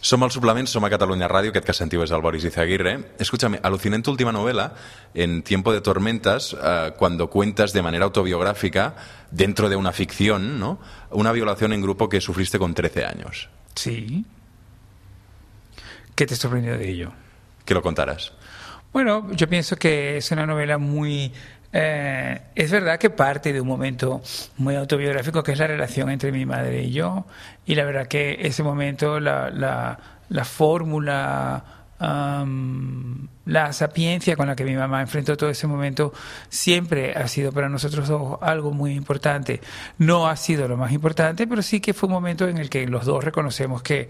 Som 0.00 0.22
al 0.22 0.30
suplement, 0.30 0.68
som 0.68 0.84
a 0.84 0.90
Catalunya 0.90 1.26
Ràdio, 1.26 1.50
aquest 1.50 1.66
que 1.66 1.74
sentiu 1.74 2.02
és 2.04 2.12
el 2.14 2.20
Boris 2.22 2.44
Izaguirre. 2.46 2.92
Escúchame, 3.18 3.58
aluciné 3.60 3.96
en 3.96 4.02
tu 4.04 4.12
última 4.12 4.30
novela, 4.30 4.74
en 5.14 5.42
Tiempo 5.42 5.72
de 5.72 5.80
Tormentas, 5.80 6.54
eh, 6.54 6.92
cuando 6.96 7.28
cuentas 7.28 7.72
de 7.72 7.82
manera 7.82 8.04
autobiográfica, 8.04 8.94
dentro 9.32 9.68
de 9.68 9.74
una 9.74 9.90
ficción, 9.90 10.60
¿no? 10.60 10.78
una 11.10 11.32
violación 11.32 11.72
en 11.72 11.82
grupo 11.82 12.08
que 12.08 12.20
sufriste 12.20 12.56
con 12.58 12.72
13 12.74 13.04
años. 13.04 13.48
Sí. 13.74 14.24
¿Qué 16.16 16.26
te 16.26 16.34
sorprendió 16.34 16.76
de 16.76 16.88
ello? 16.88 17.12
Que 17.64 17.74
lo 17.74 17.82
contaras. 17.82 18.32
Bueno, 18.92 19.30
yo 19.32 19.48
pienso 19.48 19.76
que 19.76 20.16
es 20.16 20.30
una 20.32 20.46
novela 20.46 20.78
muy 20.78 21.32
eh, 21.78 22.40
es 22.54 22.70
verdad 22.70 22.98
que 22.98 23.10
parte 23.10 23.52
de 23.52 23.60
un 23.60 23.68
momento 23.68 24.22
muy 24.56 24.76
autobiográfico 24.76 25.42
que 25.42 25.52
es 25.52 25.58
la 25.58 25.66
relación 25.66 26.10
entre 26.10 26.32
mi 26.32 26.46
madre 26.46 26.82
y 26.84 26.90
yo. 26.90 27.26
Y 27.66 27.74
la 27.74 27.84
verdad 27.84 28.06
que 28.06 28.38
ese 28.40 28.62
momento, 28.62 29.20
la, 29.20 29.50
la, 29.50 29.98
la 30.30 30.44
fórmula, 30.46 31.64
la 31.98 33.72
sapiencia 33.72 34.36
con 34.36 34.48
la 34.48 34.56
que 34.56 34.64
mi 34.64 34.74
mamá 34.74 35.00
enfrentó 35.00 35.36
todo 35.36 35.48
ese 35.50 35.66
momento 35.66 36.12
siempre 36.48 37.14
ha 37.14 37.26
sido 37.26 37.52
para 37.52 37.68
nosotros 37.68 38.08
dos 38.08 38.38
algo 38.40 38.70
muy 38.70 38.92
importante. 38.92 39.60
No 39.98 40.28
ha 40.28 40.36
sido 40.36 40.68
lo 40.68 40.76
más 40.78 40.92
importante, 40.92 41.46
pero 41.46 41.60
sí 41.62 41.80
que 41.80 41.94
fue 41.94 42.06
un 42.06 42.14
momento 42.14 42.48
en 42.48 42.58
el 42.58 42.70
que 42.70 42.86
los 42.86 43.04
dos 43.04 43.22
reconocemos 43.24 43.82
que, 43.82 44.08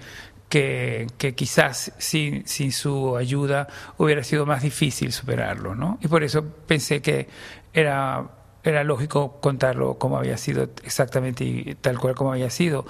que, 0.48 1.06
quizás 1.36 1.92
sin, 1.98 2.46
sin, 2.46 2.72
su 2.72 3.16
ayuda 3.16 3.68
hubiera 3.98 4.22
sido 4.22 4.46
más 4.46 4.62
difícil 4.62 5.12
superarlo, 5.12 5.74
¿no? 5.74 5.98
Y 6.00 6.08
por 6.08 6.22
eso 6.22 6.44
pensé 6.44 7.02
que 7.02 7.28
era, 7.72 8.28
era 8.62 8.84
lógico 8.84 9.40
contarlo 9.40 9.98
como 9.98 10.18
había 10.18 10.36
sido 10.36 10.70
exactamente 10.84 11.44
y 11.44 11.74
tal 11.74 11.98
cual 11.98 12.14
como 12.14 12.32
había 12.32 12.50
sido. 12.50 12.86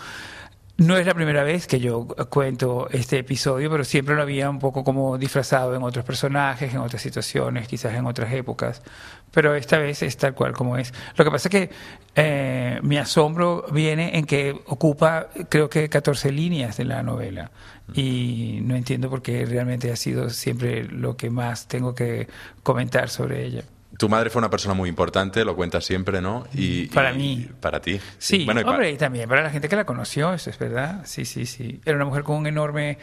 No 0.78 0.98
es 0.98 1.06
la 1.06 1.14
primera 1.14 1.42
vez 1.42 1.66
que 1.66 1.80
yo 1.80 2.06
cuento 2.28 2.88
este 2.90 3.18
episodio, 3.18 3.70
pero 3.70 3.82
siempre 3.82 4.14
lo 4.14 4.20
había 4.20 4.50
un 4.50 4.58
poco 4.58 4.84
como 4.84 5.16
disfrazado 5.16 5.74
en 5.74 5.82
otros 5.82 6.04
personajes, 6.04 6.74
en 6.74 6.80
otras 6.80 7.00
situaciones, 7.00 7.66
quizás 7.66 7.94
en 7.94 8.04
otras 8.04 8.30
épocas. 8.34 8.82
Pero 9.30 9.54
esta 9.54 9.78
vez 9.78 10.02
es 10.02 10.18
tal 10.18 10.34
cual 10.34 10.52
como 10.52 10.76
es. 10.76 10.92
Lo 11.16 11.24
que 11.24 11.30
pasa 11.30 11.48
es 11.48 11.50
que 11.50 11.70
eh, 12.14 12.78
mi 12.82 12.98
asombro 12.98 13.64
viene 13.72 14.18
en 14.18 14.26
que 14.26 14.50
ocupa, 14.66 15.28
creo 15.48 15.70
que 15.70 15.88
14 15.88 16.30
líneas 16.30 16.76
de 16.76 16.84
la 16.84 17.02
novela. 17.02 17.50
Y 17.94 18.58
no 18.62 18.76
entiendo 18.76 19.08
por 19.08 19.22
qué 19.22 19.46
realmente 19.46 19.90
ha 19.90 19.96
sido 19.96 20.28
siempre 20.28 20.84
lo 20.84 21.16
que 21.16 21.30
más 21.30 21.68
tengo 21.68 21.94
que 21.94 22.28
comentar 22.62 23.08
sobre 23.08 23.46
ella. 23.46 23.64
Tu 23.98 24.08
madre 24.08 24.30
fue 24.30 24.40
una 24.40 24.50
persona 24.50 24.74
muy 24.74 24.88
importante, 24.88 25.44
lo 25.44 25.56
cuentas 25.56 25.84
siempre, 25.84 26.20
¿no? 26.20 26.46
Y, 26.52 26.86
para 26.88 27.12
mí. 27.12 27.48
Para 27.60 27.80
ti. 27.80 28.00
Sí, 28.18 28.44
bueno, 28.44 28.60
y 28.60 28.64
hombre, 28.64 28.90
y 28.92 28.96
también 28.96 29.28
para 29.28 29.42
la 29.42 29.50
gente 29.50 29.68
que 29.68 29.76
la 29.76 29.84
conoció, 29.84 30.32
eso 30.34 30.50
es 30.50 30.58
verdad. 30.58 31.02
Sí, 31.04 31.24
sí, 31.24 31.46
sí. 31.46 31.80
Era 31.84 31.96
una 31.96 32.04
mujer 32.04 32.22
con 32.22 32.36
un 32.36 32.46
enorme... 32.46 32.98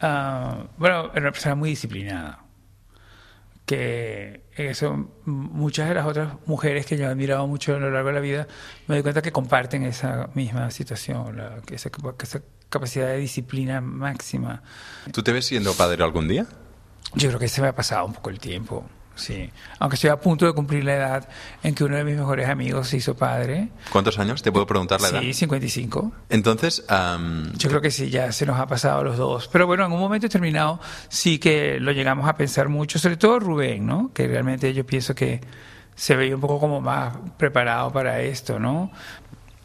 Uh, 0.00 0.68
bueno, 0.76 1.10
era 1.12 1.20
una 1.20 1.32
persona 1.32 1.54
muy 1.54 1.70
disciplinada. 1.70 2.44
Que 3.66 4.44
eso, 4.56 5.10
muchas 5.24 5.88
de 5.88 5.94
las 5.94 6.06
otras 6.06 6.34
mujeres 6.46 6.86
que 6.86 6.96
yo 6.96 7.04
he 7.04 7.08
admirado 7.08 7.46
mucho 7.46 7.74
a 7.76 7.78
lo 7.78 7.90
largo 7.90 8.08
de 8.08 8.14
la 8.14 8.20
vida, 8.20 8.46
me 8.86 8.94
doy 8.94 9.02
cuenta 9.02 9.20
que 9.20 9.32
comparten 9.32 9.82
esa 9.82 10.30
misma 10.34 10.70
situación, 10.70 11.36
la, 11.36 11.58
esa, 11.70 11.90
esa 12.22 12.42
capacidad 12.70 13.08
de 13.08 13.18
disciplina 13.18 13.80
máxima. 13.80 14.62
¿Tú 15.12 15.22
te 15.22 15.32
ves 15.32 15.46
siendo 15.46 15.74
padre 15.74 16.02
algún 16.02 16.28
día? 16.28 16.46
Yo 17.14 17.28
creo 17.28 17.40
que 17.40 17.48
se 17.48 17.60
me 17.60 17.68
ha 17.68 17.74
pasado 17.74 18.06
un 18.06 18.14
poco 18.14 18.30
el 18.30 18.38
tiempo. 18.38 18.88
Sí, 19.18 19.50
aunque 19.80 19.96
estoy 19.96 20.10
a 20.10 20.20
punto 20.20 20.46
de 20.46 20.52
cumplir 20.52 20.84
la 20.84 20.94
edad 20.94 21.28
en 21.62 21.74
que 21.74 21.82
uno 21.82 21.96
de 21.96 22.04
mis 22.04 22.16
mejores 22.16 22.48
amigos 22.48 22.88
se 22.88 22.98
hizo 22.98 23.16
padre. 23.16 23.68
¿Cuántos 23.90 24.18
años? 24.18 24.42
¿Te 24.42 24.52
puedo 24.52 24.64
preguntar 24.64 25.00
la 25.00 25.08
edad? 25.08 25.20
Sí, 25.20 25.34
55. 25.34 26.12
Entonces... 26.30 26.84
Yo 27.56 27.68
creo 27.68 27.80
que 27.80 27.90
sí, 27.90 28.10
ya 28.10 28.30
se 28.30 28.46
nos 28.46 28.58
ha 28.60 28.66
pasado 28.66 29.02
los 29.02 29.16
dos. 29.16 29.48
Pero 29.48 29.66
bueno, 29.66 29.84
en 29.84 29.92
un 29.92 29.98
momento 29.98 30.26
determinado 30.26 30.80
sí 31.08 31.38
que 31.38 31.80
lo 31.80 31.90
llegamos 31.90 32.28
a 32.28 32.36
pensar 32.36 32.68
mucho, 32.68 32.98
sobre 32.98 33.16
todo 33.16 33.40
Rubén, 33.40 33.84
¿no? 33.84 34.12
Que 34.14 34.28
realmente 34.28 34.72
yo 34.72 34.86
pienso 34.86 35.14
que 35.14 35.40
se 35.96 36.14
veía 36.14 36.36
un 36.36 36.40
poco 36.40 36.60
como 36.60 36.80
más 36.80 37.16
preparado 37.36 37.92
para 37.92 38.20
esto, 38.20 38.60
¿no? 38.60 38.92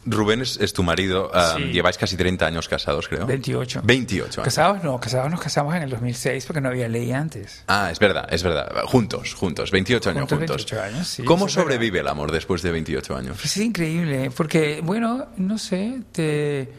Rubén 0.06 0.42
es, 0.42 0.72
tu 0.72 0.82
marido. 0.82 1.30
Lleváis 1.72 1.96
casi 1.96 2.16
30 2.16 2.46
años 2.46 2.68
casados, 2.68 3.08
creo. 3.08 3.26
28. 3.26 3.80
28 3.84 4.40
años. 4.40 4.44
Casados 4.44 4.84
no, 4.84 4.98
casados 5.00 5.30
nos 5.30 5.40
casamos 5.40 5.74
en 5.74 5.82
el 5.82 5.90
2006 5.90 6.46
porque 6.46 6.60
no 6.60 6.68
había 6.68 6.88
ley 6.88 7.12
antes. 7.12 7.64
Ah, 7.66 7.88
es 7.90 7.98
verdad, 7.98 8.26
es 8.30 8.42
verdad. 8.42 8.82
Juntos, 8.84 9.34
juntos. 9.34 9.70
28 9.70 10.10
años 10.10 10.28
juntos. 10.28 10.38
28 10.38 10.82
años, 10.82 11.08
sí, 11.08 11.24
¿Cómo 11.24 11.48
sobrevive 11.48 12.00
el 12.00 12.08
amor 12.08 12.32
después 12.32 12.62
de 12.62 12.70
28 12.72 13.16
años? 13.16 13.36
Pues 13.40 13.56
es 13.56 13.62
increíble, 13.62 14.30
porque, 14.30 14.80
bueno, 14.82 15.26
no 15.36 15.58
sé, 15.58 16.02
te... 16.12 16.70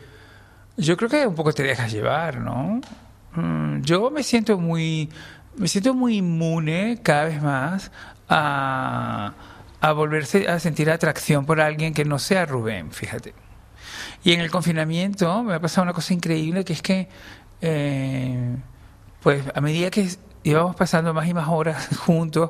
yo 0.77 0.95
creo 0.97 1.09
que 1.09 1.27
un 1.27 1.35
poco 1.35 1.53
te 1.53 1.63
dejas 1.63 1.91
llevar, 1.91 2.39
¿no? 2.39 2.81
Mm, 3.33 3.81
yo 3.81 4.11
me 4.11 4.23
siento 4.23 4.57
muy, 4.57 5.09
me 5.57 5.67
siento 5.67 5.93
muy 5.93 6.17
inmune 6.17 6.99
cada 7.01 7.25
vez 7.25 7.41
más 7.41 7.91
a 8.29 9.33
a 9.85 9.93
volverse 9.93 10.47
a 10.47 10.59
sentir 10.59 10.89
atracción 10.89 11.45
por 11.45 11.61
alguien 11.61 11.93
que 11.93 12.05
no 12.05 12.17
sea 12.17 12.47
Rubén, 12.47 12.91
fíjate. 12.91 13.35
Y 14.23 14.33
en 14.33 14.41
el 14.41 14.49
confinamiento 14.49 15.43
me 15.43 15.53
ha 15.53 15.59
pasado 15.59 15.83
una 15.83 15.93
cosa 15.93 16.11
increíble 16.11 16.65
que 16.65 16.73
es 16.73 16.81
que, 16.81 17.07
eh, 17.61 18.55
pues 19.21 19.43
a 19.53 19.61
medida 19.61 19.91
que 19.91 20.09
íbamos 20.41 20.75
pasando 20.75 21.13
más 21.13 21.27
y 21.27 21.35
más 21.35 21.47
horas 21.49 21.87
juntos, 21.99 22.49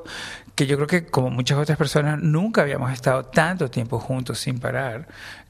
que 0.56 0.66
yo 0.66 0.78
creo 0.78 0.88
que 0.88 1.08
como 1.08 1.30
muchas 1.30 1.58
otras 1.58 1.78
personas 1.78 2.22
nunca 2.22 2.62
habíamos 2.62 2.94
estado 2.94 3.26
tanto 3.26 3.70
tiempo 3.70 4.00
juntos 4.00 4.40
sin 4.40 4.60
parar, 4.60 5.10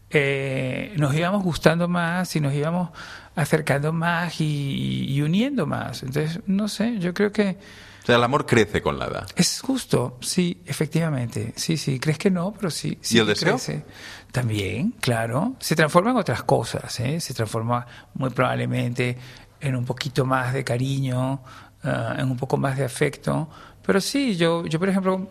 eh, 0.10 0.92
nos 0.98 1.14
íbamos 1.14 1.44
gustando 1.44 1.88
más 1.88 2.36
y 2.36 2.40
nos 2.40 2.56
íbamos 2.56 2.90
acercando 3.36 3.94
más 3.94 4.42
y 4.42 5.22
uniendo 5.22 5.68
más. 5.68 6.02
Entonces, 6.02 6.40
no 6.48 6.68
sé, 6.68 6.98
yo 6.98 7.14
creo 7.14 7.32
que 7.32 7.58
o 8.06 8.08
sea, 8.08 8.18
el 8.18 8.24
amor 8.24 8.46
crece 8.46 8.84
con 8.84 9.00
la 9.00 9.08
edad. 9.08 9.28
Es 9.36 9.62
justo, 9.62 10.20
sí, 10.22 10.62
efectivamente. 10.68 11.54
Sí, 11.56 11.76
sí, 11.76 12.00
crees 12.00 12.20
que 12.20 12.30
no, 12.30 12.54
pero 12.54 12.70
sí. 12.70 13.00
sí 13.02 13.18
¿Y 13.18 13.20
el 13.20 13.26
deseo? 13.26 13.54
Crece. 13.54 13.84
También, 14.32 14.92
claro. 15.00 15.56
Se 15.60 15.76
transforma 15.76 16.12
en 16.12 16.18
otras 16.18 16.44
cosas, 16.44 17.00
¿eh? 17.00 17.20
Se 17.20 17.34
transforma 17.34 17.84
muy 18.14 18.30
probablemente 18.30 19.18
en 19.60 19.76
un 19.76 19.86
poquito 19.86 20.24
más 20.24 20.54
de 20.54 20.64
cariño, 20.64 21.42
uh, 21.84 22.20
en 22.20 22.30
un 22.30 22.38
poco 22.38 22.58
más 22.58 22.78
de 22.78 22.86
afecto. 22.86 23.50
Pero 23.84 24.00
sí, 24.00 24.36
yo, 24.36 24.68
yo 24.68 24.78
por 24.78 24.90
ejemplo, 24.90 25.28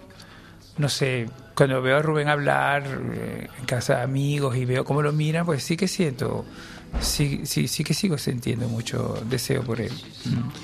no 0.76 0.88
sé, 0.88 1.30
cuando 1.54 1.80
veo 1.80 1.98
a 1.98 2.02
Rubén 2.02 2.28
hablar 2.28 2.82
eh, 2.88 3.50
en 3.56 3.66
casa 3.66 3.98
de 3.98 4.02
amigos 4.02 4.56
y 4.56 4.64
veo 4.64 4.84
cómo 4.84 5.00
lo 5.00 5.12
miran, 5.12 5.46
pues 5.46 5.62
sí 5.62 5.76
que 5.76 5.86
siento, 5.86 6.44
sí, 6.98 7.42
sí, 7.44 7.68
sí 7.68 7.84
que 7.84 7.94
sigo 7.94 8.18
sintiendo 8.18 8.68
mucho 8.68 9.22
deseo 9.30 9.62
por 9.62 9.80
él. 9.80 9.92
Mm. 10.24 10.63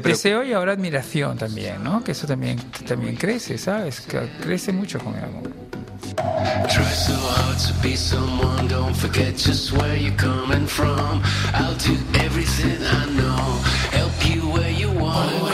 Deseo 0.00 0.44
y 0.44 0.52
ahora 0.52 0.72
admiración 0.72 1.36
también, 1.38 1.82
¿no? 1.82 2.02
Que 2.02 2.12
eso 2.12 2.26
también, 2.26 2.58
también 2.86 3.16
crece, 3.16 3.58
¿sabes? 3.58 4.00
Que 4.00 4.28
crece 4.40 4.72
mucho 4.72 4.98
con 4.98 5.14
el 5.14 5.24
amor. 5.24 5.42
Try 6.68 6.84
so 6.84 7.12
hard 7.14 7.58
to 7.58 7.74
be 7.82 7.96
someone, 7.96 8.68
don't 8.68 8.94
forget 8.96 9.36
just 9.36 9.72
where 9.72 9.96
you're 9.96 10.16
coming 10.16 10.66
from. 10.66 11.22
I'll 11.54 11.74
do 11.74 11.96
everything 12.20 12.78
I 12.82 13.06
know, 13.16 13.60
help 13.92 14.12
you 14.24 14.40
where 14.50 14.70
you 14.70 14.90
want 14.90 15.45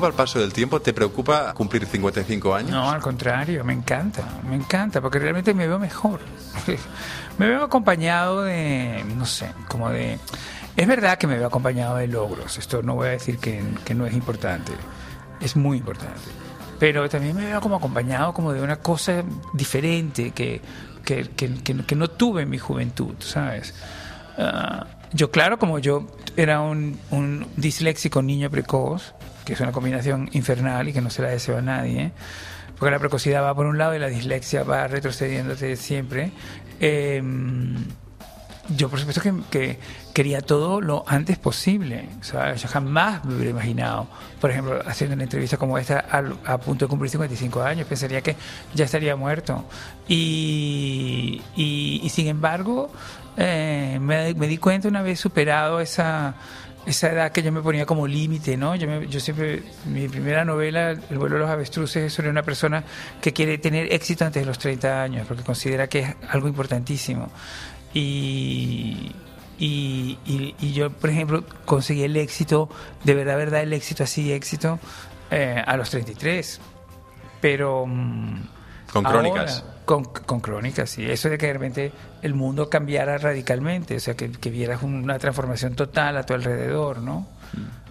preocupa 0.00 0.16
paso 0.24 0.38
del 0.40 0.52
tiempo? 0.52 0.80
¿Te 0.80 0.92
preocupa 0.92 1.52
cumplir 1.54 1.86
55 1.86 2.54
años? 2.54 2.70
No, 2.70 2.90
al 2.90 3.00
contrario, 3.00 3.64
me 3.64 3.72
encanta, 3.72 4.24
me 4.48 4.56
encanta, 4.56 5.00
porque 5.00 5.18
realmente 5.18 5.54
me 5.54 5.66
veo 5.66 5.78
mejor. 5.78 6.20
Me 7.38 7.48
veo 7.48 7.64
acompañado 7.64 8.42
de, 8.42 9.02
no 9.16 9.24
sé, 9.24 9.50
como 9.66 9.88
de... 9.88 10.18
Es 10.76 10.86
verdad 10.86 11.16
que 11.16 11.26
me 11.26 11.38
veo 11.38 11.46
acompañado 11.46 11.96
de 11.96 12.06
logros, 12.06 12.58
esto 12.58 12.82
no 12.82 12.96
voy 12.96 13.08
a 13.08 13.10
decir 13.12 13.38
que, 13.38 13.62
no 13.94 14.04
es 14.04 14.12
importante, 14.12 14.72
es 15.40 15.56
muy 15.56 15.78
importante, 15.78 16.20
pero 16.78 17.08
también 17.08 17.34
me 17.34 17.46
veo 17.46 17.62
como 17.62 17.76
acompañado 17.76 18.34
como 18.34 18.52
de 18.52 18.60
una 18.60 18.76
cosa 18.76 19.24
diferente 19.54 20.32
que, 20.32 20.60
que, 21.02 21.30
que, 21.30 21.96
no 21.96 22.08
tuve 22.08 22.42
en 22.42 22.50
mi 22.50 22.58
juventud, 22.58 23.14
¿sabes? 23.20 23.72
Ah, 24.36 24.86
yo, 25.14 25.30
claro, 25.30 25.58
como 25.58 25.78
yo 25.78 26.08
era 26.36 26.60
un 26.60 27.46
disléxico 27.56 28.20
niño 28.20 28.50
precoz, 28.50 29.14
que 29.50 29.54
es 29.54 29.60
una 29.60 29.72
combinación 29.72 30.28
infernal 30.30 30.88
y 30.88 30.92
que 30.92 31.00
no 31.00 31.10
se 31.10 31.22
la 31.22 31.28
deseo 31.28 31.58
a 31.58 31.60
nadie, 31.60 32.02
¿eh? 32.02 32.12
porque 32.78 32.92
la 32.92 33.00
precocidad 33.00 33.42
va 33.42 33.52
por 33.52 33.66
un 33.66 33.78
lado 33.78 33.96
y 33.96 33.98
la 33.98 34.06
dislexia 34.06 34.62
va 34.62 34.86
retrocediéndose 34.86 35.74
siempre. 35.74 36.30
Em, 36.78 37.74
yo, 38.76 38.88
por 38.88 39.00
supuesto, 39.00 39.20
que, 39.50 39.80
quería 40.14 40.40
todo 40.40 40.80
lo 40.80 41.02
antes 41.08 41.36
posible. 41.36 42.08
Yo 42.22 42.68
jamás 42.68 43.24
me 43.24 43.34
hubiera 43.34 43.50
imaginado, 43.50 44.06
por 44.40 44.52
ejemplo, 44.52 44.80
haciendo 44.86 45.14
una 45.14 45.24
entrevista 45.24 45.56
como 45.56 45.78
esta 45.78 46.04
a, 46.44 46.58
punto 46.58 46.84
de 46.84 46.88
cumplir 46.88 47.10
55 47.10 47.60
años, 47.60 47.88
pensaría 47.88 48.20
que 48.20 48.36
ya 48.72 48.84
estaría 48.84 49.16
muerto. 49.16 49.64
Y, 50.06 51.42
sin 52.08 52.28
embargo, 52.28 52.92
eh, 53.36 53.98
me, 54.00 54.32
di 54.32 54.58
cuenta 54.58 54.86
una 54.86 55.02
vez 55.02 55.18
superado 55.18 55.80
esa 55.80 56.34
esa 56.86 57.10
edad 57.12 57.30
que 57.32 57.42
yo 57.42 57.52
me 57.52 57.60
ponía 57.60 57.84
como 57.86 58.06
límite, 58.06 58.56
¿no? 58.56 58.74
Yo, 58.74 59.20
siempre, 59.20 59.62
mi 59.86 60.08
primera 60.08 60.44
novela, 60.44 60.90
El 60.90 61.18
vuelo 61.18 61.36
de 61.36 61.40
los 61.42 61.50
avestruces, 61.50 62.04
es 62.04 62.12
sobre 62.12 62.30
una 62.30 62.42
persona 62.42 62.84
que 63.20 63.32
quiere 63.32 63.58
tener 63.58 63.92
éxito 63.92 64.24
antes 64.24 64.42
de 64.42 64.46
los 64.46 64.58
30 64.58 65.02
años, 65.02 65.26
porque 65.28 65.42
considera 65.42 65.88
que 65.88 65.98
es 66.00 66.14
algo 66.30 66.48
importantísimo. 66.48 67.30
Y, 67.92 69.12
y, 69.58 70.18
y- 70.24 70.54
y 70.58 70.72
yo, 70.72 70.90
por 70.90 71.10
ejemplo, 71.10 71.44
conseguí 71.64 72.02
el 72.02 72.16
éxito, 72.16 72.68
de 73.04 73.14
verdad, 73.14 73.36
verdad, 73.36 73.62
el 73.62 73.72
éxito, 73.72 74.04
así, 74.04 74.32
éxito, 74.32 74.78
eh, 75.30 75.62
a 75.64 75.76
los 75.76 75.90
33. 75.90 76.60
Pero... 77.40 77.86
mm, 77.86 78.40
Con 78.92 79.06
ahora, 79.06 79.20
crónicas. 79.20 79.64
con, 79.84 80.04
con 80.04 80.40
crónicas, 80.40 80.90
sí. 80.90 81.04
Eso 81.08 81.28
de 81.28 81.38
que 81.38 81.46
de 81.46 81.52
repente 81.52 81.92
el 82.22 82.34
mundo 82.34 82.68
cambiara 82.68 83.18
radicalmente, 83.18 83.96
o 83.96 84.00
sea, 84.00 84.14
que, 84.14 84.30
que 84.32 84.50
vieras 84.50 84.82
una 84.82 85.18
transformación 85.18 85.74
total 85.74 86.16
a 86.16 86.24
tu 86.24 86.34
alrededor, 86.34 86.98
¿no? 86.98 87.26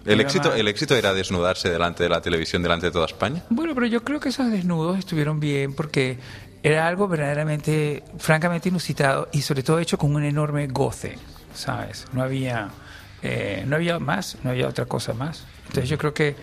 ¿El 0.04 0.14
Era 0.14 0.22
éxito, 0.22 0.48
más- 0.50 0.58
¿El 0.58 0.68
éxito 0.68 0.96
era 0.96 1.12
desnudarse 1.12 1.68
delante 1.70 2.02
de 2.02 2.08
la 2.08 2.20
televisión, 2.22 2.62
delante 2.62 2.86
de 2.86 2.92
toda 2.92 3.06
España? 3.06 3.42
Bueno, 3.50 3.74
pero 3.74 3.86
yo 3.86 4.02
creo 4.02 4.18
que 4.20 4.30
esos 4.30 4.50
desnudos 4.50 4.98
estuvieron 4.98 5.40
bien 5.40 5.74
porque 5.74 6.18
era 6.62 6.86
algo 6.86 7.06
verdaderamente, 7.08 8.02
francamente 8.18 8.68
inusitado 8.70 9.28
y 9.32 9.42
sobre 9.42 9.62
todo 9.62 9.78
hecho 9.78 9.98
con 9.98 10.14
un 10.14 10.24
enorme 10.24 10.66
goce, 10.68 11.16
¿sabes? 11.54 12.06
No 12.12 12.22
había, 12.22 12.68
eh, 13.22 13.64
no 13.66 13.76
había 13.76 13.98
más, 13.98 14.36
no 14.42 14.50
había 14.50 14.68
otra 14.68 14.86
cosa 14.86 15.12
más. 15.14 15.44
Entonces 15.68 15.88
yo 15.90 15.98
creo 15.98 16.12
que 16.14 16.34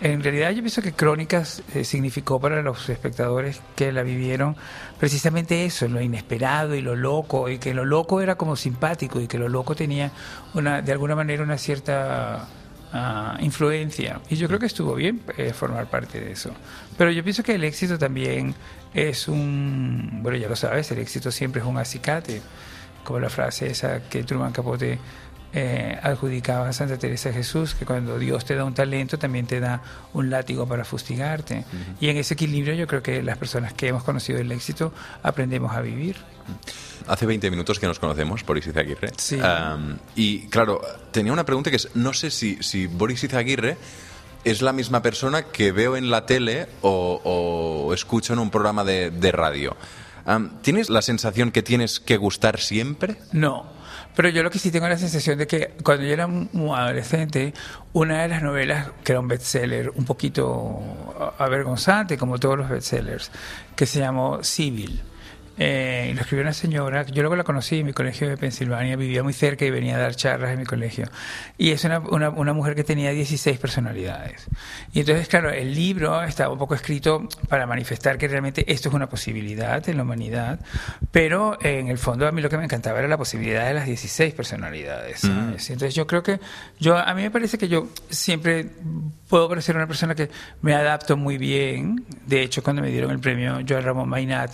en 0.00 0.22
realidad 0.22 0.50
yo 0.50 0.62
pienso 0.62 0.80
que 0.80 0.92
Crónicas 0.92 1.62
eh, 1.74 1.82
significó 1.82 2.38
para 2.38 2.62
los 2.62 2.88
espectadores 2.88 3.60
que 3.74 3.90
la 3.90 4.02
vivieron 4.02 4.56
precisamente 4.98 5.64
eso, 5.64 5.88
lo 5.88 6.00
inesperado 6.00 6.74
y 6.74 6.80
lo 6.80 6.94
loco, 6.94 7.48
y 7.48 7.58
que 7.58 7.74
lo 7.74 7.84
loco 7.84 8.20
era 8.20 8.36
como 8.36 8.54
simpático 8.54 9.20
y 9.20 9.26
que 9.26 9.38
lo 9.38 9.48
loco 9.48 9.74
tenía 9.74 10.12
una, 10.54 10.82
de 10.82 10.92
alguna 10.92 11.16
manera 11.16 11.42
una 11.42 11.58
cierta 11.58 12.46
ah, 12.92 13.36
influencia. 13.40 14.20
Y 14.30 14.36
yo 14.36 14.46
creo 14.46 14.60
que 14.60 14.66
estuvo 14.66 14.94
bien 14.94 15.22
eh, 15.36 15.52
formar 15.52 15.90
parte 15.90 16.20
de 16.20 16.30
eso. 16.30 16.52
Pero 16.96 17.10
yo 17.10 17.24
pienso 17.24 17.42
que 17.42 17.56
el 17.56 17.64
éxito 17.64 17.98
también 17.98 18.54
es 18.94 19.26
un, 19.26 20.20
bueno, 20.22 20.38
ya 20.38 20.48
lo 20.48 20.56
sabes, 20.56 20.90
el 20.92 20.98
éxito 20.98 21.32
siempre 21.32 21.60
es 21.60 21.66
un 21.66 21.76
acicate, 21.76 22.40
como 23.02 23.18
la 23.18 23.30
frase 23.30 23.66
esa 23.68 24.02
que 24.08 24.22
Truman 24.22 24.52
Capote 24.52 24.98
eh, 25.52 25.98
adjudicaba 26.02 26.68
a 26.68 26.72
Santa 26.72 26.98
Teresa 26.98 27.30
de 27.30 27.36
Jesús, 27.36 27.74
que 27.74 27.86
cuando 27.86 28.18
Dios 28.18 28.44
te 28.44 28.54
da 28.54 28.64
un 28.64 28.74
talento, 28.74 29.18
también 29.18 29.46
te 29.46 29.60
da 29.60 29.82
un 30.12 30.28
látigo 30.28 30.66
para 30.66 30.84
fustigarte. 30.84 31.64
Y 32.00 32.08
en 32.08 32.16
ese 32.18 32.34
equilibrio 32.34 32.74
yo 32.74 32.86
creo 32.86 33.02
que 33.02 33.22
las 33.22 33.38
personas 33.38 33.72
que 33.72 33.88
hemos 33.88 34.04
conocido 34.04 34.38
el 34.38 34.52
éxito 34.52 34.92
aprendemos 35.22 35.74
a 35.74 35.80
vivir. 35.80 36.16
Hace 37.06 37.26
20 37.26 37.50
minutos 37.50 37.78
que 37.78 37.86
nos 37.86 37.98
conocemos, 37.98 38.44
Boris 38.44 38.66
Izaguirre. 38.66 39.12
Sí. 39.16 39.38
Y 40.14 40.48
claro, 40.48 40.80
tenía 41.10 41.32
una 41.32 41.44
pregunta 41.44 41.70
que 41.70 41.76
es, 41.76 41.88
no 41.94 42.12
sé 42.12 42.30
si, 42.30 42.62
si 42.62 42.86
Boris 42.86 43.24
Izaguirre 43.24 43.78
es 44.44 44.62
la 44.62 44.72
misma 44.72 45.02
persona 45.02 45.44
que 45.44 45.72
veo 45.72 45.96
en 45.96 46.10
la 46.10 46.26
tele 46.26 46.68
o, 46.82 47.20
o 47.24 47.94
escucho 47.94 48.34
en 48.34 48.38
un 48.38 48.50
programa 48.50 48.84
de, 48.84 49.10
de 49.10 49.32
radio. 49.32 49.76
¿Tienes 50.60 50.90
la 50.90 51.00
sensación 51.00 51.50
que 51.50 51.62
tienes 51.62 52.00
que 52.00 52.18
gustar 52.18 52.60
siempre? 52.60 53.16
No, 53.32 53.64
pero 54.18 54.30
yo 54.30 54.42
lo 54.42 54.50
que 54.50 54.58
sí 54.58 54.72
tengo 54.72 54.88
la 54.88 54.98
sensación 54.98 55.38
de 55.38 55.46
que 55.46 55.74
cuando 55.84 56.04
yo 56.04 56.12
era 56.12 56.26
un 56.26 56.72
adolescente, 56.74 57.54
una 57.92 58.22
de 58.22 58.26
las 58.26 58.42
novelas 58.42 58.88
que 59.04 59.12
era 59.12 59.20
un 59.20 59.28
bestseller 59.28 59.92
un 59.94 60.04
poquito 60.04 60.82
avergonzante, 61.38 62.18
como 62.18 62.36
todos 62.36 62.58
los 62.58 62.68
bestsellers, 62.68 63.30
que 63.76 63.86
se 63.86 64.00
llamó 64.00 64.42
Civil. 64.42 65.00
Eh, 65.58 66.12
lo 66.14 66.20
escribió 66.20 66.42
una 66.42 66.52
señora, 66.52 67.04
yo 67.04 67.22
luego 67.22 67.36
la 67.36 67.44
conocí 67.44 67.80
en 67.80 67.86
mi 67.86 67.92
colegio 67.92 68.28
de 68.28 68.36
Pensilvania, 68.36 68.96
vivía 68.96 69.22
muy 69.22 69.32
cerca 69.32 69.64
y 69.64 69.70
venía 69.70 69.96
a 69.96 69.98
dar 69.98 70.14
charlas 70.14 70.52
en 70.52 70.60
mi 70.60 70.64
colegio. 70.64 71.08
Y 71.56 71.70
es 71.70 71.84
una, 71.84 71.98
una, 71.98 72.30
una 72.30 72.52
mujer 72.52 72.74
que 72.74 72.84
tenía 72.84 73.10
16 73.10 73.58
personalidades. 73.58 74.46
Y 74.92 75.00
entonces, 75.00 75.28
claro, 75.28 75.50
el 75.50 75.74
libro 75.74 76.22
estaba 76.22 76.52
un 76.52 76.58
poco 76.58 76.74
escrito 76.74 77.28
para 77.48 77.66
manifestar 77.66 78.18
que 78.18 78.28
realmente 78.28 78.64
esto 78.72 78.88
es 78.88 78.94
una 78.94 79.08
posibilidad 79.08 79.86
en 79.88 79.96
la 79.96 80.02
humanidad, 80.02 80.60
pero 81.10 81.58
eh, 81.60 81.78
en 81.80 81.88
el 81.88 81.98
fondo 81.98 82.26
a 82.26 82.32
mí 82.32 82.40
lo 82.40 82.48
que 82.48 82.56
me 82.56 82.64
encantaba 82.64 82.98
era 82.98 83.08
la 83.08 83.18
posibilidad 83.18 83.66
de 83.66 83.74
las 83.74 83.86
16 83.86 84.34
personalidades. 84.34 85.20
¿sabes? 85.20 85.70
Entonces 85.70 85.94
yo 85.94 86.06
creo 86.06 86.22
que, 86.22 86.40
yo 86.78 86.96
a 86.96 87.12
mí 87.14 87.22
me 87.22 87.30
parece 87.30 87.58
que 87.58 87.68
yo 87.68 87.88
siempre 88.08 88.70
puedo 89.28 89.48
parecer 89.48 89.76
una 89.76 89.86
persona 89.86 90.14
que 90.14 90.30
me 90.62 90.74
adapto 90.74 91.16
muy 91.16 91.38
bien. 91.38 92.04
De 92.26 92.42
hecho, 92.42 92.62
cuando 92.62 92.82
me 92.82 92.90
dieron 92.90 93.10
el 93.10 93.18
premio 93.18 93.60
Joan 93.68 93.82
Ramón 93.82 94.08
Mainat, 94.08 94.52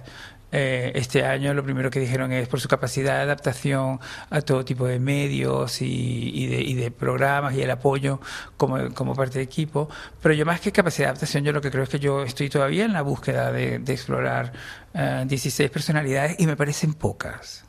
eh, 0.57 0.93
este 0.95 1.25
año 1.25 1.53
lo 1.53 1.65
primero 1.65 1.91
que 1.91 1.99
dijeron 1.99 2.31
es 2.31 2.47
por 2.47 2.61
su 2.61 2.69
capacidad 2.69 3.17
de 3.17 3.23
adaptación 3.23 3.99
a 4.31 4.41
todo 4.41 4.65
tipo 4.65 4.87
de 4.87 5.01
medios 5.01 5.83
y, 5.83 6.31
y 6.33 6.47
de, 6.47 6.61
y 6.63 6.75
de 6.75 6.93
programas 6.93 7.55
y 7.55 7.63
el 7.63 7.71
apoyo 7.73 8.21
como, 8.57 8.95
como 8.95 9.17
parte 9.17 9.39
de 9.39 9.45
equipo. 9.45 9.89
Pero 10.23 10.33
yo 10.33 10.47
más 10.47 10.61
que 10.61 10.71
capacidad 10.71 11.07
de 11.07 11.11
adaptación, 11.11 11.43
yo 11.43 11.51
lo 11.51 11.61
que 11.61 11.73
creo 11.73 11.83
es 11.83 11.89
que 11.89 11.99
yo 11.99 12.23
estoy 12.23 12.49
todavía 12.49 12.85
en 12.85 12.93
la 12.93 13.03
búsqueda 13.03 13.51
de, 13.51 13.81
de 13.81 13.93
explorar 13.93 14.53
eh, 14.95 15.25
16 15.27 15.71
personalidades 15.71 16.37
y 16.39 16.47
me 16.47 16.57
parecen 16.57 16.95
pocas. 16.95 17.65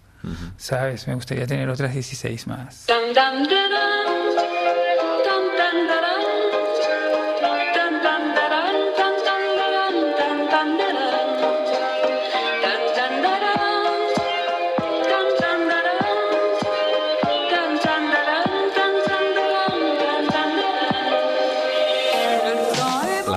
¿Sabes? 0.57 1.07
Me 1.07 1.13
gustaría 1.13 1.45
tener 1.45 1.69
otras 1.69 1.93
16 1.93 2.47
más. 2.47 2.87
Dum 2.87 3.13
dum 3.13 3.47
da 3.47 4.05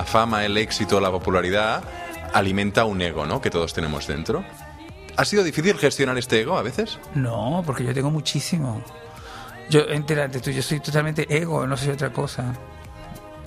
fama, 0.09 0.43
el 0.43 0.57
éxito, 0.57 0.99
la 0.99 1.11
popularidad 1.11 1.83
alimenta 2.33 2.83
un 2.85 3.01
ego, 3.01 3.25
¿no? 3.25 3.41
Que 3.41 3.49
todos 3.49 3.73
tenemos 3.73 4.07
dentro. 4.07 4.43
¿Ha 5.15 5.25
sido 5.25 5.43
difícil 5.43 5.77
gestionar 5.77 6.17
este 6.17 6.41
ego 6.41 6.57
a 6.57 6.61
veces? 6.61 6.99
No, 7.15 7.63
porque 7.65 7.83
yo 7.83 7.93
tengo 7.93 8.09
muchísimo. 8.09 8.81
Yo, 9.69 9.81
enterante 9.81 10.39
tú, 10.39 10.49
yo 10.51 10.61
soy 10.61 10.79
totalmente 10.79 11.27
ego, 11.29 11.67
no 11.67 11.77
soy 11.77 11.89
otra 11.89 12.11
cosa. 12.11 12.53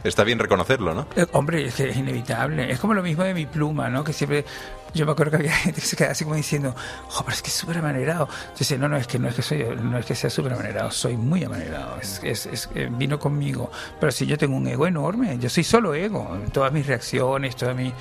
Está 0.04 0.24
bien 0.24 0.38
reconocerlo, 0.38 0.94
¿no? 0.94 1.06
Eh, 1.16 1.26
hombre, 1.32 1.64
es 1.66 1.74
que 1.74 1.88
es 1.90 1.96
inevitable. 1.96 2.70
Es 2.70 2.78
como 2.78 2.94
lo 2.94 3.02
mismo 3.02 3.24
de 3.24 3.34
mi 3.34 3.46
pluma, 3.46 3.88
¿no? 3.88 4.04
Que 4.04 4.12
siempre. 4.12 4.44
Yo 4.94 5.06
me 5.06 5.12
acuerdo 5.12 5.30
que 5.32 5.36
había 5.38 5.52
gente 5.52 5.80
que 5.80 5.86
se 5.86 5.96
quedaba 5.96 6.12
así 6.12 6.24
como 6.24 6.36
diciendo, 6.36 6.74
oh, 7.16 7.22
pero 7.24 7.34
es 7.34 7.42
que 7.42 7.48
es 7.48 7.54
súper 7.54 7.78
amanerado. 7.78 8.28
Yo 8.28 8.58
decía, 8.58 8.78
no, 8.78 8.88
no, 8.88 8.96
es 8.96 9.06
que 9.06 9.18
no 9.18 9.28
es 9.28 9.34
que, 9.34 9.42
soy, 9.42 9.64
no 9.80 9.98
es 9.98 10.06
que 10.06 10.14
sea 10.14 10.30
súper 10.30 10.52
amanerado, 10.52 10.90
soy 10.90 11.16
muy 11.16 11.44
amanerado. 11.44 11.98
Es, 12.00 12.20
es, 12.22 12.46
es, 12.46 12.68
eh, 12.74 12.88
vino 12.90 13.18
conmigo. 13.18 13.70
Pero 13.98 14.12
sí, 14.12 14.26
yo 14.26 14.36
tengo 14.36 14.56
un 14.56 14.66
ego 14.66 14.86
enorme. 14.86 15.38
Yo 15.38 15.48
soy 15.48 15.64
solo 15.64 15.94
ego. 15.94 16.38
Todas 16.52 16.72
mis 16.72 16.86
reacciones, 16.86 17.56
toda 17.56 17.74
mi, 17.74 17.92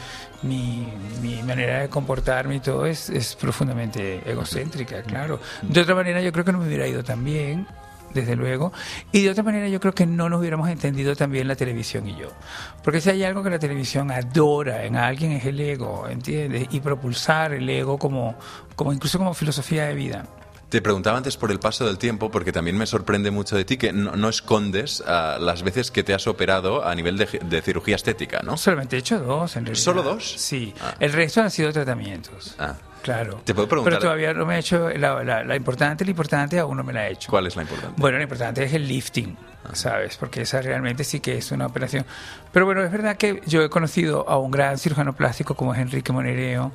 mi, 0.43 0.87
mi 1.21 1.41
manera 1.43 1.81
de 1.81 1.89
comportarme 1.89 2.55
y 2.55 2.59
todo 2.59 2.85
es, 2.85 3.09
es 3.09 3.35
profundamente 3.35 4.29
egocéntrica, 4.29 5.01
claro. 5.03 5.39
De 5.61 5.81
otra 5.81 5.95
manera, 5.95 6.21
yo 6.21 6.31
creo 6.31 6.45
que 6.45 6.51
no 6.51 6.59
me 6.59 6.67
hubiera 6.67 6.87
ido 6.87 7.03
tan 7.03 7.23
bien 7.23 7.67
desde 8.13 8.35
luego. 8.35 8.71
Y 9.11 9.23
de 9.23 9.29
otra 9.29 9.43
manera 9.43 9.67
yo 9.67 9.79
creo 9.79 9.93
que 9.93 10.05
no 10.05 10.29
nos 10.29 10.39
hubiéramos 10.39 10.69
entendido 10.69 11.15
también 11.15 11.47
la 11.47 11.55
televisión 11.55 12.07
y 12.07 12.15
yo. 12.15 12.29
Porque 12.83 13.01
si 13.01 13.09
hay 13.09 13.23
algo 13.23 13.43
que 13.43 13.49
la 13.49 13.59
televisión 13.59 14.11
adora 14.11 14.85
en 14.85 14.95
alguien 14.95 15.31
es 15.33 15.45
el 15.45 15.59
ego, 15.59 16.07
¿entiendes? 16.09 16.67
Y 16.71 16.79
propulsar 16.79 17.53
el 17.53 17.69
ego 17.69 17.97
como, 17.97 18.35
como 18.75 18.93
incluso 18.93 19.17
como 19.17 19.33
filosofía 19.33 19.85
de 19.85 19.95
vida. 19.95 20.25
Te 20.69 20.81
preguntaba 20.81 21.17
antes 21.17 21.35
por 21.35 21.51
el 21.51 21.59
paso 21.59 21.85
del 21.85 21.97
tiempo, 21.97 22.31
porque 22.31 22.53
también 22.53 22.77
me 22.77 22.85
sorprende 22.85 23.29
mucho 23.29 23.57
de 23.57 23.65
ti 23.65 23.75
que 23.75 23.91
no, 23.91 24.15
no 24.15 24.29
escondes 24.29 25.03
ah, 25.05 25.37
las 25.37 25.63
veces 25.63 25.91
que 25.91 26.01
te 26.01 26.13
has 26.13 26.27
operado 26.27 26.87
a 26.87 26.95
nivel 26.95 27.17
de, 27.17 27.25
de 27.25 27.61
cirugía 27.61 27.97
estética, 27.97 28.39
¿no? 28.41 28.55
Solamente 28.55 28.95
he 28.95 28.99
hecho 28.99 29.19
dos, 29.19 29.57
en 29.57 29.65
realidad. 29.65 29.83
¿Solo 29.83 30.01
dos? 30.01 30.33
Sí. 30.37 30.73
Ah. 30.79 30.95
El 30.97 31.11
resto 31.11 31.41
han 31.41 31.51
sido 31.51 31.73
tratamientos. 31.73 32.55
Ah. 32.57 32.75
Claro. 33.01 33.41
Te 33.43 33.53
puedo 33.55 33.67
preguntar- 33.67 33.93
Pero 33.93 34.01
todavía 34.01 34.33
no 34.33 34.45
me 34.45 34.55
he 34.55 34.59
hecho 34.59 34.89
la, 34.89 35.23
la, 35.23 35.43
la 35.43 35.55
importante, 35.55 36.05
la 36.05 36.11
importante 36.11 36.59
aún 36.59 36.77
no 36.77 36.83
me 36.83 36.93
la 36.93 37.07
he 37.07 37.13
hecho. 37.13 37.29
¿Cuál 37.31 37.47
es 37.47 37.55
la 37.55 37.63
importante? 37.63 37.99
Bueno, 37.99 38.17
lo 38.17 38.23
importante 38.23 38.63
es 38.63 38.73
el 38.73 38.87
lifting, 38.87 39.35
¿sabes? 39.73 40.17
Porque 40.17 40.41
esa 40.41 40.61
realmente 40.61 41.03
sí 41.03 41.19
que 41.19 41.37
es 41.37 41.51
una 41.51 41.65
operación. 41.65 42.05
Pero 42.51 42.65
bueno, 42.65 42.83
es 42.83 42.91
verdad 42.91 43.17
que 43.17 43.41
yo 43.47 43.63
he 43.63 43.69
conocido 43.69 44.29
a 44.29 44.37
un 44.37 44.51
gran 44.51 44.77
cirujano 44.77 45.13
plástico 45.13 45.55
como 45.55 45.73
es 45.73 45.79
Enrique 45.79 46.11
Monereo 46.13 46.71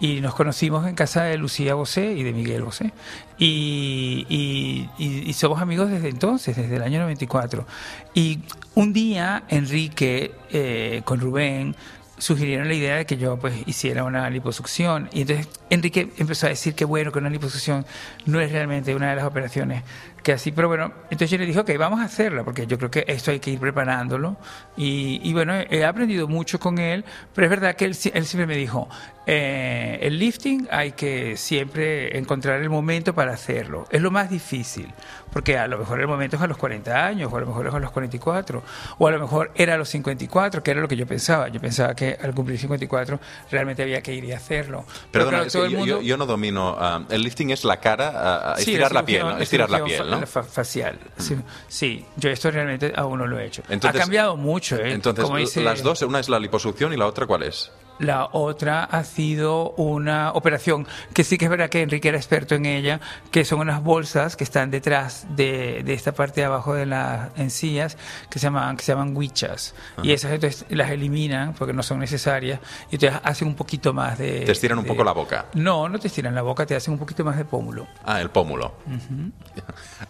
y 0.00 0.20
nos 0.20 0.34
conocimos 0.34 0.86
en 0.86 0.94
casa 0.94 1.24
de 1.24 1.36
Lucía 1.38 1.74
Bosé 1.74 2.12
y 2.12 2.22
de 2.22 2.32
Miguel 2.32 2.62
Bosé. 2.62 2.92
Y, 3.38 4.26
y- 4.28 4.88
y- 4.98 5.30
y 5.30 5.32
somos 5.34 5.60
amigos 5.62 5.90
desde 5.90 6.08
entonces, 6.08 6.56
desde 6.56 6.76
el 6.76 6.82
año 6.82 7.00
94. 7.00 7.66
Y 8.14 8.40
un 8.74 8.92
día 8.92 9.44
Enrique 9.48 10.32
eh, 10.50 11.02
con 11.04 11.20
Rubén 11.20 11.74
sugirieron 12.18 12.68
la 12.68 12.74
idea 12.74 12.96
de 12.96 13.06
que 13.06 13.16
yo 13.16 13.38
pues 13.38 13.54
hiciera 13.66 14.04
una 14.04 14.28
liposucción. 14.30 15.08
Y 15.12 15.22
entonces 15.22 15.48
Enrique 15.70 16.10
empezó 16.18 16.46
a 16.46 16.50
decir 16.50 16.74
que 16.74 16.84
bueno 16.84 17.12
que 17.12 17.18
una 17.18 17.30
liposucción 17.30 17.86
no 18.26 18.40
es 18.40 18.52
realmente 18.52 18.94
una 18.94 19.10
de 19.10 19.16
las 19.16 19.24
operaciones 19.24 19.82
que 20.22 20.32
así 20.32 20.50
pero 20.50 20.68
bueno 20.68 20.92
entonces 21.04 21.30
yo 21.30 21.38
le 21.38 21.46
dije 21.46 21.60
ok 21.60 21.70
vamos 21.78 22.00
a 22.00 22.04
hacerla 22.04 22.42
porque 22.42 22.66
yo 22.66 22.76
creo 22.76 22.90
que 22.90 23.04
esto 23.06 23.30
hay 23.30 23.40
que 23.40 23.50
ir 23.50 23.58
preparándolo. 23.58 24.36
Y, 24.76 25.20
y 25.22 25.32
bueno 25.32 25.54
he 25.54 25.84
aprendido 25.84 26.28
mucho 26.28 26.58
con 26.58 26.78
él 26.78 27.04
pero 27.34 27.46
es 27.46 27.50
verdad 27.50 27.76
que 27.76 27.84
él, 27.84 27.96
él 28.12 28.26
siempre 28.26 28.46
me 28.46 28.56
dijo 28.56 28.88
eh, 29.30 29.98
el 30.00 30.18
lifting 30.18 30.68
hay 30.70 30.92
que 30.92 31.36
siempre 31.36 32.16
encontrar 32.16 32.62
el 32.62 32.70
momento 32.70 33.14
para 33.14 33.34
hacerlo. 33.34 33.86
Es 33.90 34.00
lo 34.00 34.10
más 34.10 34.30
difícil 34.30 34.90
porque 35.30 35.58
a 35.58 35.66
lo 35.66 35.76
mejor 35.76 36.00
el 36.00 36.08
momento 36.08 36.36
es 36.36 36.42
a 36.42 36.46
los 36.46 36.56
40 36.56 37.06
años 37.06 37.30
o 37.30 37.36
a 37.36 37.40
lo 37.40 37.46
mejor 37.46 37.66
es 37.66 37.74
a 37.74 37.78
los 37.78 37.90
44 37.90 38.62
o 38.96 39.06
a 39.06 39.10
lo 39.10 39.20
mejor 39.20 39.52
era 39.54 39.74
a 39.74 39.76
los 39.76 39.90
54 39.90 40.62
que 40.62 40.70
era 40.70 40.80
lo 40.80 40.88
que 40.88 40.96
yo 40.96 41.06
pensaba. 41.06 41.48
Yo 41.48 41.60
pensaba 41.60 41.94
que 41.94 42.07
al 42.20 42.34
cumplir 42.34 42.58
54 42.58 43.18
realmente 43.50 43.82
había 43.82 44.00
que 44.02 44.14
ir 44.14 44.24
y 44.24 44.32
hacerlo 44.32 44.84
Perdona, 45.10 45.30
claro, 45.30 45.44
es 45.46 45.52
todo 45.52 45.62
que 45.62 45.66
el 45.66 45.72
yo, 45.72 45.78
mundo- 45.78 45.96
yo- 45.96 46.02
yo 46.02 46.16
no 46.16 46.26
domino. 46.26 46.76
ah, 46.78 47.02
el 47.10 47.22
lifting 47.22 47.50
es 47.50 47.64
la 47.64 47.78
cara, 47.80 48.12
ah, 48.52 48.54
Sí, 48.56 48.62
estirar 48.70 48.92
la, 48.92 49.04
piel, 49.04 49.20
cirugía- 49.22 49.36
¿no? 49.36 49.42
Estirar 49.42 49.70
la 49.70 49.84
piel, 49.84 50.10
¿no? 50.10 50.20
fa- 50.20 50.26
fa- 50.26 50.42
facial. 50.42 50.98
Sí, 51.16 51.36
sí, 51.68 52.04
yo 52.16 52.30
esto 52.30 52.50
realmente 52.50 52.92
aún 52.96 53.18
no 53.18 53.26
lo 53.26 53.38
he 53.38 53.46
hecho. 53.46 53.62
Entonces- 53.68 54.00
ha 54.00 54.04
cambiado 54.04 54.36
mucho, 54.36 54.76
¿eh? 54.76 54.92
Entonces, 54.92 55.24
Como 55.24 55.36
dice- 55.38 55.60
las 55.62 55.82
dos, 55.82 56.02
una 56.02 56.20
es 56.20 56.28
la 56.28 56.38
liposucción 56.38 56.92
y 56.92 56.96
la 56.96 57.06
otra, 57.06 57.26
¿cuál 57.26 57.42
es? 57.44 57.70
La 57.98 58.28
otra 58.32 58.84
ha 58.84 59.02
sido 59.04 59.70
una 59.72 60.32
operación 60.32 60.86
que 61.14 61.24
sí 61.24 61.36
que 61.38 61.46
es 61.46 61.50
verdad 61.50 61.68
que 61.68 61.82
Enrique 61.82 62.08
era 62.08 62.16
experto 62.18 62.54
en 62.54 62.66
ella, 62.66 63.00
que 63.30 63.44
son 63.44 63.60
unas 63.60 63.82
bolsas 63.82 64.36
que 64.36 64.44
están 64.44 64.70
detrás 64.70 65.26
de, 65.30 65.82
de 65.84 65.94
esta 65.94 66.12
parte 66.12 66.40
de 66.40 66.46
abajo 66.46 66.74
de 66.74 66.86
las 66.86 67.30
encías 67.36 67.96
que 68.30 68.38
se 68.38 68.44
llaman, 68.44 68.76
que 68.76 68.84
se 68.84 68.92
llaman 68.92 69.16
huichas. 69.16 69.74
Y 70.02 70.12
esas 70.12 70.32
entonces 70.32 70.64
las 70.70 70.90
eliminan 70.90 71.54
porque 71.54 71.72
no 71.72 71.82
son 71.82 71.98
necesarias 71.98 72.60
y 72.90 72.94
entonces 72.96 73.20
hacen 73.24 73.48
un 73.48 73.54
poquito 73.54 73.92
más 73.92 74.18
de... 74.18 74.40
Te 74.42 74.52
estiran 74.52 74.78
un 74.78 74.84
de- 74.84 74.88
poco 74.90 75.02
la 75.04 75.12
boca. 75.12 75.46
No, 75.54 75.88
no 75.88 75.98
te 75.98 76.06
estiran 76.08 76.34
la 76.34 76.42
boca, 76.42 76.64
te 76.66 76.76
hacen 76.76 76.92
un 76.94 76.98
poquito 77.00 77.24
más 77.24 77.36
de 77.36 77.44
pómulo. 77.44 77.86
Ah, 78.04 78.20
el 78.20 78.30
pómulo. 78.30 78.74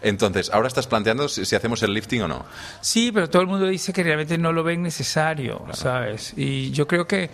Entonces, 0.01 0.49
ahora 0.53 0.67
estás 0.67 0.87
planteando 0.87 1.27
si, 1.27 1.45
si 1.45 1.55
hacemos 1.55 1.81
el 1.83 1.93
lifting 1.93 2.21
o 2.23 2.27
no. 2.27 2.45
Sí, 2.81 3.11
pero 3.11 3.29
todo 3.29 3.41
el 3.41 3.47
mundo 3.47 3.65
dice 3.67 3.91
que 3.93 4.03
realmente 4.03 4.37
no 4.37 4.51
lo 4.53 4.63
ven 4.63 4.81
necesario, 4.81 5.65
¿sabes? 5.73 6.33
Y 6.37 6.71
yo 6.71 6.87
creo 6.87 7.07
que, 7.07 7.29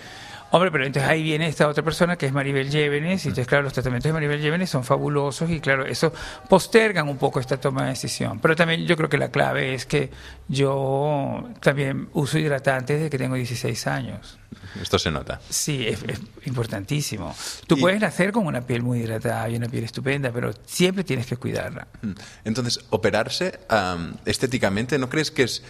hombre, 0.52 0.72
pero 0.72 0.86
entonces 0.86 1.10
ahí 1.10 1.22
viene 1.24 1.48
esta 1.48 1.68
otra 1.68 1.84
persona 1.84 2.16
que 2.18 2.26
es 2.28 2.32
Maribel 2.34 2.70
Llévenes, 2.70 3.26
y 3.26 3.30
entonces, 3.30 3.48
claro, 3.48 3.64
los 3.64 3.74
tratamientos 3.74 4.10
de 4.10 4.14
Maribel 4.14 4.42
Llévenes 4.42 4.70
son 4.70 4.84
fabulosos 4.84 5.50
y, 5.50 5.60
claro, 5.60 5.86
eso 5.86 6.14
postergan 6.50 7.08
un 7.10 7.18
poco 7.18 7.40
esta 7.40 7.58
toma 7.58 7.84
de 7.84 7.90
decisión. 7.90 8.40
Pero 8.40 8.56
también 8.56 8.86
yo 8.86 8.96
creo 8.96 9.10
que 9.10 9.18
la 9.18 9.30
clave 9.32 9.74
es 9.74 9.86
que 9.86 10.10
yo 10.48 11.50
también 11.62 12.10
uso 12.14 12.38
hidratantes 12.40 12.98
desde 12.98 13.10
que 13.10 13.18
tengo 13.18 13.36
16 13.36 13.88
años. 13.88 14.38
Esto 14.82 14.98
se 15.00 15.12
nota. 15.12 15.40
Sí, 15.50 15.86
es, 15.88 16.02
es 16.04 16.20
importantísimo. 16.46 17.36
Tú 17.68 17.78
Y- 17.78 17.82
puedes 17.82 18.00
nacer 18.00 18.32
con 18.32 18.46
una 18.48 18.62
piel 18.62 18.82
muy 18.84 19.00
hidratada 19.00 19.50
y 19.50 19.56
una 19.58 19.68
piel 19.68 19.84
estupenda, 19.84 20.32
pero 20.32 20.54
siempre 20.66 21.04
tienes 21.04 21.28
que 21.28 21.38
cuidarla. 21.38 21.88
Mm. 22.02 22.12
Entonces, 22.46 22.80
operarse 22.90 23.60
am, 23.70 24.16
estéticamente, 24.26 24.98
¿no 24.98 25.10
crees 25.10 25.32
que 25.32 25.44
es 25.44 25.64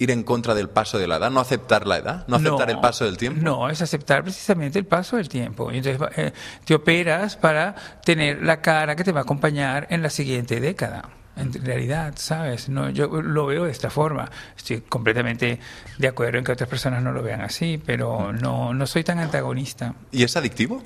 ir 0.00 0.10
en 0.10 0.22
contra 0.22 0.54
del 0.54 0.70
paso 0.70 0.98
de 0.98 1.06
la 1.06 1.16
edad? 1.16 1.30
¿No 1.30 1.40
aceptar 1.40 1.86
la 1.86 1.98
edad? 1.98 2.24
¿No 2.26 2.36
aceptar 2.36 2.70
el 2.70 2.80
paso 2.80 3.04
del 3.04 3.18
tiempo? 3.18 3.42
No, 3.42 3.68
es 3.68 3.82
aceptar 3.82 4.22
precisamente 4.22 4.78
el 4.78 4.86
paso 4.86 5.18
del 5.18 5.28
tiempo. 5.28 5.70
Y 5.70 5.76
entonces 5.76 6.08
eh, 6.16 6.32
te 6.64 6.74
operas 6.74 7.36
para 7.36 7.74
tener 8.02 8.42
la 8.42 8.62
cara 8.62 8.96
que 8.96 9.04
te 9.04 9.12
va 9.12 9.20
a 9.20 9.22
acompañar 9.24 9.86
en 9.90 10.02
la 10.02 10.08
siguiente 10.08 10.58
década. 10.58 11.10
En 11.36 11.52
realidad, 11.52 12.14
¿sabes? 12.16 12.70
No, 12.70 12.88
yo 12.88 13.08
lo 13.08 13.44
veo 13.46 13.64
de 13.64 13.70
esta 13.70 13.90
forma. 13.90 14.30
Estoy 14.56 14.80
completamente 14.80 15.60
de 15.98 16.08
acuerdo 16.08 16.38
en 16.38 16.44
que 16.44 16.52
otras 16.52 16.68
personas 16.68 17.02
no 17.02 17.12
lo 17.12 17.22
vean 17.22 17.42
así, 17.42 17.80
pero 17.84 18.32
no, 18.32 18.72
no 18.72 18.86
soy 18.86 19.04
tan 19.04 19.18
antagonista. 19.18 19.94
¿Y 20.12 20.24
es 20.24 20.34
adictivo? 20.34 20.82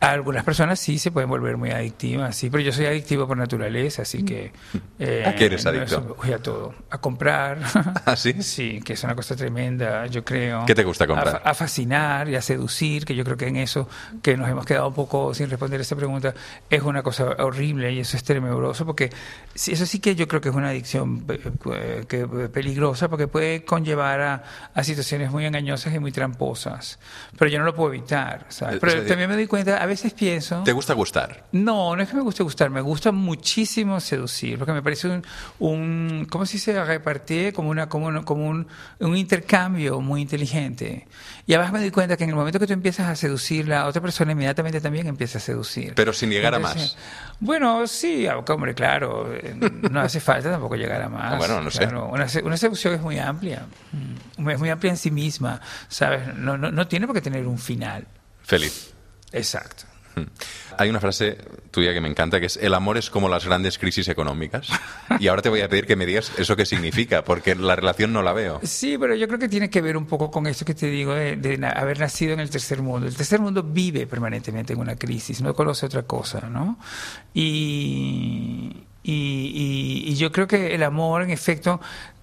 Algunas 0.00 0.44
personas 0.44 0.78
sí 0.78 0.96
se 0.98 1.10
pueden 1.10 1.28
volver 1.28 1.56
muy 1.56 1.70
adictivas, 1.72 2.36
sí, 2.36 2.50
pero 2.50 2.62
yo 2.62 2.72
soy 2.72 2.86
adictivo 2.86 3.26
por 3.26 3.36
naturaleza, 3.36 4.02
así 4.02 4.24
que... 4.24 4.52
eh, 5.00 5.24
¿A 5.26 5.34
qué 5.34 5.46
eres 5.46 5.64
no 5.64 5.70
adicto? 5.70 6.16
uy, 6.22 6.32
a 6.32 6.38
todo. 6.38 6.72
A 6.88 6.98
comprar. 6.98 7.58
¿Ah, 8.04 8.14
sí? 8.14 8.40
Sí, 8.42 8.80
que 8.84 8.92
es 8.92 9.02
una 9.02 9.16
cosa 9.16 9.34
tremenda, 9.34 10.06
yo 10.06 10.24
creo. 10.24 10.64
¿Qué 10.66 10.74
te 10.76 10.84
gusta 10.84 11.04
comprar? 11.04 11.42
A, 11.44 11.50
a 11.50 11.54
fascinar 11.54 12.28
y 12.28 12.36
a 12.36 12.42
seducir, 12.42 13.04
que 13.04 13.16
yo 13.16 13.24
creo 13.24 13.36
que 13.36 13.48
en 13.48 13.56
eso, 13.56 13.88
que 14.22 14.36
nos 14.36 14.48
hemos 14.48 14.64
quedado 14.64 14.86
un 14.86 14.94
poco 14.94 15.34
sin 15.34 15.50
responder 15.50 15.80
esta 15.80 15.96
pregunta, 15.96 16.32
es 16.70 16.82
una 16.82 17.02
cosa 17.02 17.24
horrible 17.38 17.92
y 17.92 17.98
eso 17.98 18.16
es 18.16 18.22
tenebroso, 18.22 18.86
porque 18.86 19.10
eso 19.56 19.84
sí 19.84 19.98
que 19.98 20.14
yo 20.14 20.28
creo 20.28 20.40
que 20.40 20.50
es 20.50 20.54
una 20.54 20.68
adicción 20.68 21.24
eh, 21.28 22.04
que, 22.06 22.20
eh, 22.20 22.48
peligrosa, 22.52 23.08
porque 23.08 23.26
puede 23.26 23.64
conllevar 23.64 24.20
a, 24.20 24.44
a 24.74 24.84
situaciones 24.84 25.32
muy 25.32 25.44
engañosas 25.44 25.92
y 25.92 25.98
muy 25.98 26.12
tramposas. 26.12 27.00
Pero 27.36 27.50
yo 27.50 27.58
no 27.58 27.64
lo 27.64 27.74
puedo 27.74 27.92
evitar, 27.92 28.46
¿sabes? 28.48 28.76
Eh, 28.76 28.78
Pero 28.80 29.04
también 29.04 29.28
me 29.28 29.34
doy 29.34 29.48
cuenta, 29.48 29.87
veces 29.88 30.12
pienso... 30.12 30.62
¿Te 30.64 30.72
gusta 30.72 30.94
gustar? 30.94 31.44
No, 31.52 31.96
no 31.96 32.02
es 32.02 32.08
que 32.08 32.16
me 32.16 32.22
guste 32.22 32.42
gustar, 32.42 32.70
me 32.70 32.80
gusta 32.80 33.12
muchísimo 33.12 34.00
seducir, 34.00 34.58
porque 34.58 34.72
me 34.72 34.82
parece 34.82 35.08
un, 35.08 35.24
un 35.58 36.26
¿cómo 36.30 36.46
se 36.46 36.54
dice? 36.54 36.84
Repartir 36.84 37.52
como, 37.52 37.70
una, 37.70 37.88
como, 37.88 38.06
un, 38.06 38.22
como 38.22 38.46
un, 38.46 38.66
un 39.00 39.16
intercambio 39.16 40.00
muy 40.00 40.20
inteligente. 40.22 41.08
Y 41.46 41.54
además 41.54 41.72
me 41.72 41.78
doy 41.80 41.90
cuenta 41.90 42.16
que 42.16 42.24
en 42.24 42.30
el 42.30 42.36
momento 42.36 42.58
que 42.58 42.66
tú 42.66 42.72
empiezas 42.72 43.08
a 43.08 43.16
seducir, 43.16 43.66
la 43.66 43.86
otra 43.86 44.02
persona 44.02 44.32
inmediatamente 44.32 44.80
también 44.80 45.06
empieza 45.06 45.38
a 45.38 45.40
seducir. 45.40 45.94
Pero 45.94 46.12
sin 46.12 46.30
llegar 46.30 46.54
a 46.54 46.58
Entonces, 46.58 46.94
más. 46.94 47.36
Bueno, 47.40 47.86
sí, 47.86 48.26
aunque, 48.26 48.52
hombre, 48.52 48.74
claro, 48.74 49.32
eh, 49.32 49.54
no 49.90 50.00
hace 50.00 50.20
falta 50.20 50.50
tampoco 50.50 50.76
llegar 50.76 51.00
a 51.02 51.08
más. 51.08 51.34
Ah, 51.34 51.36
bueno, 51.36 51.60
no 51.60 51.70
sé. 51.70 51.78
Claro, 51.78 52.06
Una, 52.08 52.26
una 52.44 52.56
seducción 52.56 52.94
es 52.94 53.00
muy 53.00 53.18
amplia, 53.18 53.66
mm, 54.36 54.48
es 54.50 54.58
muy 54.58 54.68
amplia 54.68 54.90
en 54.90 54.96
sí 54.96 55.10
misma, 55.10 55.60
¿sabes? 55.88 56.34
No, 56.34 56.58
no, 56.58 56.70
no 56.70 56.86
tiene 56.86 57.06
por 57.06 57.14
qué 57.14 57.22
tener 57.22 57.46
un 57.46 57.58
final. 57.58 58.06
Feliz. 58.42 58.94
Exacto. 59.32 59.84
Mm. 60.16 60.22
Hay 60.78 60.88
una 60.90 61.00
frase 61.00 61.36
tuya 61.70 61.92
que 61.92 62.00
me 62.00 62.08
encanta 62.08 62.40
que 62.40 62.46
es 62.46 62.56
el 62.56 62.72
amor 62.74 62.98
es 62.98 63.10
como 63.10 63.28
las 63.28 63.44
grandes 63.44 63.78
crisis 63.78 64.08
económicas. 64.08 64.68
Y 65.20 65.28
ahora 65.28 65.42
te 65.42 65.48
voy 65.48 65.60
a 65.60 65.68
pedir 65.68 65.86
que 65.86 65.96
me 65.96 66.06
digas 66.06 66.32
eso 66.38 66.56
qué 66.56 66.64
significa, 66.66 67.22
porque 67.24 67.54
la 67.54 67.76
relación 67.76 68.12
no 68.12 68.22
la 68.22 68.32
veo. 68.32 68.60
Sí, 68.62 68.96
pero 68.98 69.14
yo 69.14 69.26
creo 69.28 69.38
que 69.38 69.48
tiene 69.48 69.70
que 69.70 69.80
ver 69.80 69.96
un 69.96 70.06
poco 70.06 70.30
con 70.30 70.46
esto 70.46 70.64
que 70.64 70.74
te 70.74 70.86
digo 70.86 71.14
de, 71.14 71.36
de 71.36 71.64
haber 71.66 71.98
nacido 72.00 72.32
en 72.32 72.40
el 72.40 72.48
tercer 72.50 72.80
mundo. 72.82 73.06
El 73.06 73.14
tercer 73.16 73.40
mundo 73.40 73.62
vive 73.62 74.06
permanentemente 74.06 74.72
en 74.72 74.78
una 74.80 74.96
crisis, 74.96 75.40
no 75.42 75.54
conoce 75.54 75.86
otra 75.86 76.02
cosa, 76.04 76.48
¿no? 76.48 76.78
Y, 77.34 78.76
y, 79.02 79.12
y- 79.12 80.04
y 80.12 80.14
yo 80.16 80.30
creo 80.32 80.46
que 80.46 80.74
el 80.74 80.82
amor, 80.82 81.22
en 81.22 81.30
efecto, 81.30 81.80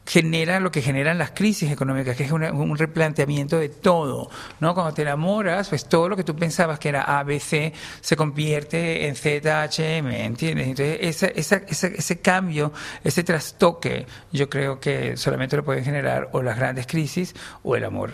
genera 0.07 0.59
lo 0.59 0.71
que 0.71 0.81
generan 0.83 1.17
las 1.17 1.31
crisis 1.31 1.71
económicas, 1.71 2.15
que 2.15 2.23
es 2.25 2.31
una- 2.31 2.51
un 2.53 2.77
replanteamiento 2.77 3.57
de 3.57 3.69
todo, 3.69 4.29
¿no? 4.59 4.73
Cuando 4.75 4.93
te 4.93 5.01
enamoras, 5.01 5.69
pues 5.69 5.89
todo 5.89 6.09
lo 6.09 6.15
que 6.15 6.23
tú 6.23 6.35
pensabas 6.35 6.77
que 6.77 6.89
era 6.89 7.01
A, 7.01 7.23
B, 7.23 7.39
C, 7.39 7.73
se 8.01 8.15
convierte 8.15 9.07
en 9.07 9.15
Z, 9.15 9.61
H, 9.63 9.97
M, 9.97 10.25
¿entiendes? 10.25 10.67
Entonces, 10.67 10.97
esa, 11.01 11.27
esa, 11.27 11.55
esa- 11.67 11.87
ese 11.87 12.19
cambio, 12.19 12.71
ese 13.03 13.23
trastoque, 13.23 14.05
yo 14.31 14.47
creo 14.49 14.79
que 14.79 15.17
solamente 15.17 15.55
lo 15.57 15.63
pueden 15.65 15.83
generar 15.83 16.29
o 16.33 16.41
las 16.43 16.55
grandes 16.57 16.85
crisis 16.85 17.33
o 17.63 17.75
el 17.75 17.83
amor. 17.83 18.13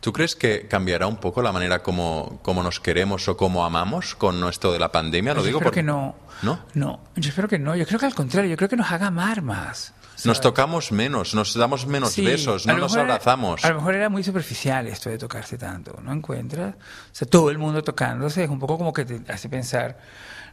¿Tú 0.00 0.12
crees 0.14 0.34
que 0.34 0.66
cambiará 0.66 1.06
un 1.06 1.16
poco 1.18 1.42
la 1.42 1.52
manera 1.52 1.82
como, 1.82 2.38
como 2.42 2.62
nos 2.62 2.80
queremos 2.80 3.28
o 3.28 3.36
como 3.36 3.66
amamos 3.66 4.14
con 4.14 4.42
esto 4.48 4.72
de 4.72 4.78
la 4.78 4.90
pandemia? 4.90 5.34
Lo 5.34 5.40
yo 5.40 5.46
digo 5.46 5.58
espero 5.58 5.70
porque 5.70 5.80
que 5.80 5.86
no. 5.86 6.14
¿No? 6.42 6.60
No, 6.74 7.00
yo 7.16 7.28
espero 7.28 7.48
que 7.48 7.58
no. 7.58 7.74
Yo 7.76 7.86
creo 7.86 7.98
que 7.98 8.06
al 8.06 8.14
contrario, 8.14 8.50
yo 8.50 8.56
creo 8.56 8.68
que 8.70 8.76
nos 8.76 8.90
haga 8.90 9.08
amar 9.08 9.42
más. 9.42 9.92
Nos 10.24 10.40
tocamos 10.40 10.92
menos, 10.92 11.34
nos 11.34 11.54
damos 11.54 11.86
menos 11.86 12.12
Sí, 12.12 12.24
besos, 12.24 12.66
no 12.66 12.72
nos 12.78 12.92
mejor 12.92 12.98
era- 13.06 13.14
abrazamos. 13.14 13.64
a 13.64 13.68
lo 13.68 13.74
mejor 13.76 13.94
era 13.94 14.08
muy 14.08 14.22
superficial 14.24 14.86
esto 14.86 15.10
de 15.10 15.18
tocarse 15.18 15.58
tanto, 15.58 15.98
¿no 16.02 16.12
encuentras? 16.12 16.74
O 16.74 16.78
sea, 17.12 17.28
todo 17.28 17.50
el 17.50 17.58
mundo 17.58 17.82
tocándose 17.84 18.44
es 18.44 18.50
un 18.50 18.58
poco 18.58 18.78
como 18.78 18.92
que 18.92 19.04
te 19.04 19.20
hace 19.32 19.48
pensar. 19.48 19.98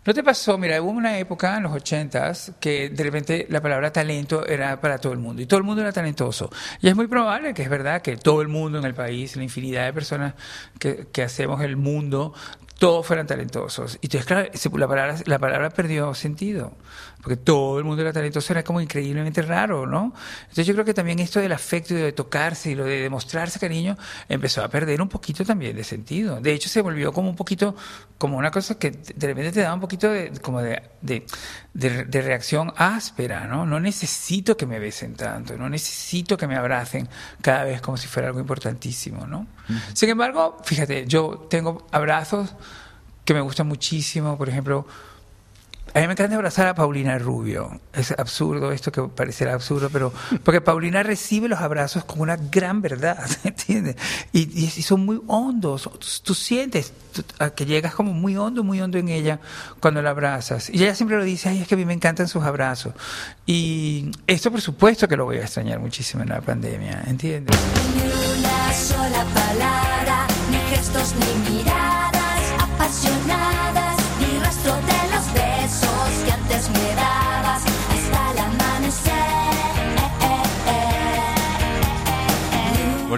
¿No 0.06 0.14
te 0.14 0.22
pasó? 0.22 0.58
Mira, 0.58 0.82
hubo 0.82 0.92
una 0.92 1.18
época 1.18 1.56
en 1.56 1.64
los 1.64 1.72
ochentas 1.72 2.52
que 2.60 2.90
de 2.90 3.04
repente 3.06 3.48
la 3.50 3.62
palabra 3.62 3.90
talento 3.94 4.46
era 4.46 4.82
para 4.82 4.98
todo 4.98 5.14
el 5.14 5.20
mundo 5.20 5.42
y 5.42 5.46
todo 5.46 5.60
el 5.60 5.64
mundo 5.64 5.82
era 5.82 5.94
talentoso. 5.94 6.50
Y 6.82 6.90
es 6.90 6.96
muy 6.98 7.08
probable 7.08 7.54
que 7.54 7.62
es 7.62 7.70
verdad 7.70 8.02
que 8.02 8.18
todo 8.18 8.42
el 8.42 8.50
mundo 8.50 8.80
en 8.80 8.84
el 8.84 8.94
país, 8.94 9.38
la 9.38 9.44
infinidad 9.44 9.86
de 9.86 9.94
personas 9.94 10.34
que, 10.78 11.08
que 11.14 11.24
hacemos 11.24 11.62
el 11.62 11.78
mundo, 11.78 12.34
todos 12.80 13.06
fueran 13.06 13.28
talentosos. 13.28 13.98
Y 14.02 14.08
entonces, 14.08 14.26
claro, 14.26 14.50
la 14.78 14.88
palabra, 14.88 15.16
la 15.26 15.40
palabra 15.40 15.70
perdió 15.70 16.14
sentido, 16.14 16.76
porque 17.22 17.38
todo 17.38 17.78
el 17.80 17.86
mundo 17.86 18.02
era 18.02 18.12
talentoso, 18.12 18.52
era 18.52 18.64
como 18.64 18.82
increíblemente 18.82 19.42
raro, 19.42 19.86
¿no? 19.88 20.14
Entonces 20.42 20.68
yo 20.68 20.74
creo 20.74 20.84
que 20.84 20.94
también 20.94 21.20
esto 21.20 21.40
del 21.40 21.54
afecto 21.54 21.94
y 21.94 21.98
de 21.98 22.12
tocarse 22.12 22.72
y 22.72 22.76
lo 22.76 22.84
de 22.84 23.00
demostrarse 23.02 23.60
cariño 23.60 23.98
empezó 24.28 24.64
a 24.64 24.68
perder 24.68 25.02
un 25.02 25.08
poquito 25.10 25.46
también 25.46 25.76
de 25.76 25.84
sentido. 25.84 26.42
De 26.42 26.52
hecho, 26.52 26.68
se 26.68 26.82
volvió 26.82 27.14
como 27.14 27.30
un 27.30 27.36
poquito, 27.36 27.76
como 28.18 28.38
una 28.38 28.52
cosa 28.52 28.78
que 28.78 28.92
de 28.92 29.28
repente 29.28 29.52
te 29.54 29.62
da 29.62 29.74
un 29.74 29.80
poquito 29.80 30.10
de, 30.12 30.32
como 30.42 30.62
de, 30.62 30.82
de, 31.02 31.26
de- 31.74 32.04
de 32.06 32.22
reacción 32.22 32.74
áspera, 32.76 33.48
¿no? 33.48 33.66
No 33.66 33.80
necesito 33.80 34.58
que 34.58 34.66
me 34.66 34.80
besen 34.80 35.16
tanto, 35.16 35.56
no 35.58 35.70
necesito 35.70 36.36
que 36.38 36.48
me 36.48 36.58
abracen 36.58 37.08
cada 37.42 37.64
vez 37.64 37.82
como 37.82 37.96
si 37.98 38.08
fuera 38.08 38.28
algo 38.28 38.40
importantísimo, 38.42 39.26
¿no? 39.26 39.48
Sin 39.94 40.10
embargo, 40.10 40.58
fíjate, 40.64 41.06
yo 41.08 41.48
tengo 41.50 41.88
abrazos 41.92 42.54
que 43.26 43.34
me 43.34 43.42
gustan 43.42 43.68
muchísimo, 43.68 44.38
por 44.38 44.50
ejemplo, 44.50 44.86
A 45.96 46.00
mí 46.00 46.08
me 46.08 46.14
encanta 46.14 46.36
abrazar 46.36 46.66
a 46.68 46.74
Paulina 46.74 47.20
Rubio. 47.20 47.80
Es 47.94 48.12
absurdo 48.18 48.72
esto 48.72 48.92
que 48.92 49.04
parecerá 49.04 49.54
absurdo, 49.54 49.92
pero 49.92 50.12
porque 50.44 50.60
Paulina 50.60 51.04
recibe 51.04 51.48
los 51.48 51.60
abrazos 51.60 52.04
con 52.04 52.22
una 52.22 52.36
gran 52.36 52.82
verdad, 52.82 53.20
¿entiendes? 53.44 53.96
Y, 54.32 54.66
y- 54.66 54.70
son 54.82 55.06
muy 55.06 55.22
hondos. 55.28 55.88
Tú, 56.24 56.34
sientes 56.34 56.94
que 57.56 57.66
llegas 57.68 57.94
como 57.94 58.12
muy 58.12 58.36
hondo, 58.38 58.64
muy 58.64 58.82
hondo 58.82 58.98
en 58.98 59.08
ella 59.10 59.40
cuando 59.80 60.02
la 60.02 60.10
abrazas. 60.10 60.68
Y 60.72 60.82
ella 60.84 60.96
siempre 60.96 61.16
lo 61.18 61.24
dice, 61.24 61.50
ay, 61.50 61.62
es 61.62 61.68
que 61.68 61.76
a 61.76 61.78
mí 61.78 61.86
me 61.86 61.94
encantan 61.94 62.28
sus 62.28 62.44
abrazos. 62.44 62.96
Y 63.46 64.10
esto, 64.26 64.50
por 64.50 64.62
supuesto, 64.62 65.08
que 65.08 65.16
lo 65.16 65.26
voy 65.26 65.38
a 65.38 65.42
extrañar 65.42 65.78
muchísimo 65.80 66.24
en 66.24 66.30
la 66.30 66.42
pandemia, 66.42 67.04
¿entiendes? 67.06 67.56
Ni 67.96 68.02
una 68.02 68.74
sola 68.74 69.26
palabra, 69.32 70.26
ni 70.50 70.58
gestos, 70.76 71.14
ni 71.20 71.52
miradas 71.52 72.52
apasionadas, 72.60 73.53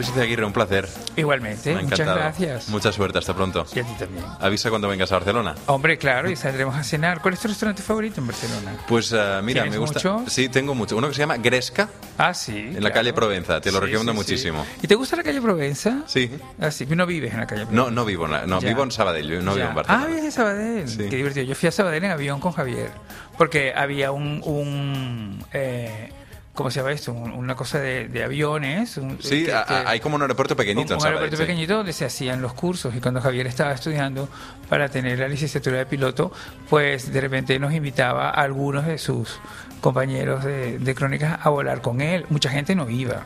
Mauricio 0.05 0.21
Aguirre, 0.23 0.45
un 0.45 0.53
placer. 0.53 0.87
Igualmente, 1.15 1.73
Me 1.73 1.79
ha 1.79 1.83
muchas 1.83 1.99
gracias. 2.07 2.69
Mucha 2.69 2.91
suerte, 2.91 3.17
hasta 3.17 3.33
pronto. 3.33 3.65
Y 3.73 3.79
a 3.79 3.83
ti 3.83 3.93
también. 3.97 4.23
Avisa 4.39 4.69
cuando 4.69 4.87
vengas 4.87 5.11
a 5.11 5.15
Barcelona. 5.15 5.55
Hombre, 5.65 5.97
claro, 5.97 6.29
y 6.29 6.35
saldremos 6.35 6.75
a 6.75 6.83
cenar. 6.83 7.21
¿Cuál 7.21 7.33
es 7.33 7.39
tu 7.39 7.47
restaurante 7.47 7.81
favorito 7.81 8.21
en 8.21 8.27
Barcelona? 8.27 8.73
Pues 8.87 9.11
eh, 9.11 9.39
mira, 9.43 9.63
¿Tienes 9.63 9.71
me 9.71 9.77
gusta. 9.85 9.99
mucho? 10.11 10.29
Sí, 10.29 10.47
tengo 10.49 10.75
mucho. 10.75 10.95
Uno 10.95 11.07
que 11.07 11.15
se 11.15 11.19
llama 11.21 11.37
Gresca. 11.37 11.89
Ah, 12.17 12.33
sí. 12.33 12.55
En 12.75 12.83
la 12.83 12.91
calle 12.91 13.13
Provenza, 13.13 13.59
te 13.61 13.71
lo 13.71 13.79
recomiendo 13.79 14.13
muchísimo. 14.13 14.63
¿Y 14.81 14.87
te 14.87 14.95
gusta 14.95 15.15
la 15.15 15.23
calle 15.23 15.41
Provenza? 15.41 16.03
Sí. 16.05 16.29
Ah, 16.61 16.69
sí. 16.71 16.85
No 16.85 17.05
vives 17.07 17.33
en 17.33 17.39
la 17.39 17.47
calle 17.47 17.65
Provenza. 17.65 17.89
No, 17.89 17.91
no 17.91 18.05
vivo, 18.05 18.25
en 18.25 18.31
la- 18.31 18.45
no 18.45 18.59
Ya. 18.61 18.67
vivo 18.69 18.83
en 18.83 18.91
Sabadell, 18.91 19.27
yo 19.27 19.41
no 19.41 19.51
Ya. 19.51 19.55
vivo 19.57 19.69
en 19.69 19.75
Barcelona. 19.75 20.03
Ah, 20.03 20.07
vives 20.07 20.23
en 20.25 20.31
Sabadell. 20.31 20.97
Qué 21.09 21.15
divertido. 21.15 21.45
Yo 21.45 21.55
fui 21.55 21.67
a 21.67 21.71
Sabadell 21.71 22.03
en 22.03 22.11
avión 22.11 22.39
con 22.39 22.51
Javier. 22.51 22.91
Porque 23.37 23.73
había 23.75 24.11
un. 24.11 24.41
un 24.45 25.43
eh, 25.51 26.09
¿Cómo 26.55 26.71
se 26.71 26.79
llama 26.79 26.93
esto? 26.93 27.11
Un- 27.13 27.31
una 27.33 27.53
cosa 27.55 27.79
de, 27.79 28.07
de 28.07 28.23
aviones. 28.23 28.97
un- 28.97 29.19
Sí, 29.21 29.43
que- 29.45 29.53
a- 29.53 29.65
que- 29.65 29.73
a- 29.73 29.89
hay 29.89 29.99
como 29.99 30.15
un 30.15 30.21
aeropuerto 30.23 30.55
pequeñito 30.55 30.95
un, 30.95 31.01
un 31.01 31.05
aeropuerto 31.05 31.35
Sabadell, 31.35 31.37
sí. 31.37 31.43
pequeñito 31.53 31.75
donde 31.77 31.93
se 31.93 32.05
hacían 32.05 32.41
los 32.41 32.53
cursos 32.53 32.95
y 32.95 33.01
cuando 33.01 33.21
Javier 33.21 33.45
estaba 33.45 33.73
estudiando 33.73 34.27
para 34.69 34.89
tener 34.89 35.19
la 35.19 35.27
licenciatura 35.27 35.77
de 35.77 35.85
piloto, 35.85 36.31
pues 36.69 37.11
de 37.13 37.21
repente 37.21 37.59
nos 37.59 37.73
invitaba 37.73 38.29
a 38.29 38.41
algunos 38.41 38.85
de 38.85 38.97
sus 38.97 39.37
compañeros 39.81 40.43
de, 40.45 40.79
de 40.79 40.95
crónicas 40.95 41.39
a 41.43 41.49
volar 41.49 41.81
con 41.81 42.01
él. 42.01 42.25
Mucha 42.29 42.49
gente 42.49 42.73
no 42.73 42.89
iba, 42.89 43.25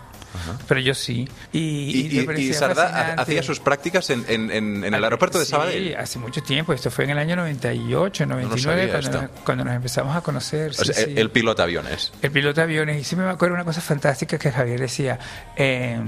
pero 0.67 0.79
yo 0.79 0.93
sí. 0.93 1.27
Y, 1.51 1.59
Y, 1.59 2.19
y 2.19 2.41
y- 2.49 2.53
Sardá 2.53 3.13
hacía 3.13 3.41
sus 3.43 3.59
prácticas 3.59 4.09
en, 4.09 4.25
en- 4.27 4.51
en- 4.51 4.93
el 4.93 5.03
aeropuerto 5.03 5.39
de 5.39 5.45
Sí, 5.45 5.51
Sabadell. 5.51 5.95
hace 5.95 6.19
mucho 6.19 6.41
tiempo. 6.43 6.73
Esto 6.73 6.91
fue 6.91 7.05
en 7.05 7.11
el 7.11 7.17
año 7.19 7.35
98, 7.35 8.25
99, 8.25 8.59
sabía 8.61 8.91
cuando, 9.01 9.21
nos, 9.21 9.31
cuando 9.43 9.65
nos 9.65 9.73
empezamos 9.75 10.15
a 10.15 10.21
conocer. 10.21 10.71
O 10.71 10.73
sí, 10.73 10.85
sea, 10.85 10.93
sí. 11.05 11.11
el, 11.11 11.17
el 11.17 11.31
piloto 11.31 11.63
aviones. 11.63 12.11
El 12.21 12.31
piloto 12.31 12.55
de 12.61 12.63
aviones. 12.63 13.01
Y 13.01 13.03
sí 13.03 13.15
me 13.15 13.23
acuerdo 13.29 13.55
una 13.55 13.65
cosa 13.65 13.81
fantástica 13.81 14.37
que 14.37 14.51
Javier 14.51 14.79
decía. 14.79 15.19
eh, 15.55 15.99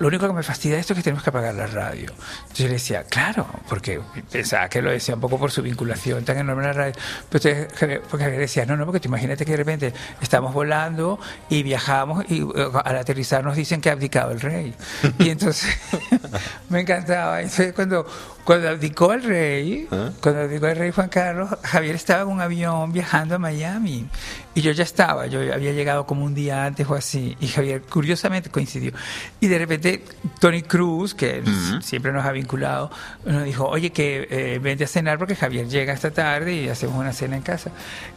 lo 0.00 0.08
único 0.08 0.26
que 0.26 0.32
me 0.32 0.42
fastidia 0.42 0.76
de 0.76 0.80
esto 0.80 0.92
es 0.92 0.98
que 0.98 1.02
tenemos 1.02 1.22
que 1.22 1.30
apagar 1.30 1.54
la 1.54 1.66
radio. 1.66 2.10
Entonces 2.10 2.58
yo 2.58 2.66
le 2.66 2.72
decía, 2.74 3.04
claro, 3.04 3.46
porque 3.68 4.00
pensaba 4.30 4.68
que 4.68 4.82
lo 4.82 4.90
decía 4.90 5.14
un 5.14 5.20
poco 5.20 5.38
por 5.38 5.50
su 5.50 5.62
vinculación 5.62 6.24
tan 6.24 6.38
enorme 6.38 6.64
a 6.64 6.66
la 6.68 6.72
radio. 6.72 6.94
Pero 7.30 7.68
Javier, 7.74 8.02
porque 8.08 8.24
Javier 8.24 8.40
decía, 8.40 8.66
no, 8.66 8.76
no, 8.76 8.84
porque 8.84 9.00
tú 9.00 9.08
imagínate 9.08 9.44
que 9.44 9.52
de 9.52 9.56
repente 9.56 9.94
estamos 10.20 10.52
volando 10.52 11.18
y 11.48 11.62
viajamos 11.62 12.24
y 12.28 12.42
eh, 12.42 12.70
al 12.84 12.96
aterrizar 12.96 13.44
nos 13.44 13.56
dicen 13.56 13.80
que 13.80 13.90
ha 13.90 13.92
abdicado 13.92 14.32
el 14.32 14.40
rey. 14.40 14.74
Y 15.18 15.30
entonces 15.30 15.74
me 16.68 16.80
encantaba. 16.80 17.40
Entonces 17.40 17.72
cuando, 17.72 18.06
cuando 18.48 18.70
abdicó 18.70 19.12
el 19.12 19.24
rey, 19.24 19.86
¿Ah? 19.90 20.08
cuando 20.22 20.40
abdicó 20.40 20.68
el 20.68 20.76
rey 20.78 20.90
Juan 20.90 21.10
Carlos, 21.10 21.50
Javier 21.62 21.94
estaba 21.96 22.22
en 22.22 22.28
un 22.28 22.40
avión 22.40 22.94
viajando 22.94 23.34
a 23.34 23.38
Miami. 23.38 24.06
Y 24.54 24.62
yo 24.62 24.72
ya 24.72 24.84
estaba, 24.84 25.26
yo 25.26 25.40
había 25.52 25.72
llegado 25.72 26.06
como 26.06 26.24
un 26.24 26.34
día 26.34 26.64
antes 26.64 26.88
o 26.88 26.94
así. 26.94 27.36
Y 27.40 27.48
Javier, 27.48 27.82
curiosamente, 27.82 28.48
coincidió. 28.48 28.92
Y 29.38 29.48
de 29.48 29.58
repente, 29.58 30.02
Tony 30.40 30.62
Cruz, 30.62 31.14
que 31.14 31.42
siempre 31.82 32.10
nos 32.10 32.24
ha 32.24 32.32
vinculado, 32.32 32.90
nos 33.26 33.44
dijo, 33.44 33.68
oye, 33.68 33.90
que 33.90 34.26
eh, 34.30 34.58
vente 34.60 34.84
a 34.84 34.88
cenar 34.88 35.18
porque 35.18 35.36
Javier 35.36 35.68
llega 35.68 35.92
esta 35.92 36.10
tarde 36.10 36.54
y 36.54 36.68
hacemos 36.70 36.96
una 36.96 37.12
cena 37.12 37.36
en 37.36 37.42
casa. 37.42 37.68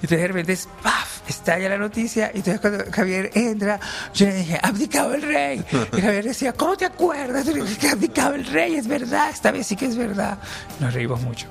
Y 0.01 0.05
entonces 0.05 0.19
de 0.19 0.27
repente, 0.27 0.57
¡paf! 0.81 1.11
estalla 1.27 1.69
la 1.69 1.77
noticia. 1.77 2.31
Y 2.33 2.37
entonces 2.37 2.61
cuando 2.61 2.83
Javier 2.91 3.31
entra, 3.33 3.79
yo 4.13 4.27
le 4.27 4.35
dije, 4.35 4.59
abdicado 4.61 5.13
el 5.13 5.21
rey. 5.21 5.65
Y 5.95 6.01
Javier 6.01 6.23
decía, 6.23 6.53
¿cómo 6.53 6.77
te 6.77 6.85
acuerdas? 6.85 7.45
Yo 7.45 7.53
le 7.53 7.63
dije, 7.63 7.89
abdicado 7.89 8.35
el 8.35 8.45
rey, 8.45 8.75
es 8.75 8.87
verdad, 8.87 9.29
esta 9.29 9.51
vez 9.51 9.67
sí 9.67 9.75
que 9.75 9.85
es 9.85 9.97
verdad. 9.97 10.20
Nos 10.79 10.93
reímos 10.93 11.21
mucho. 11.21 11.47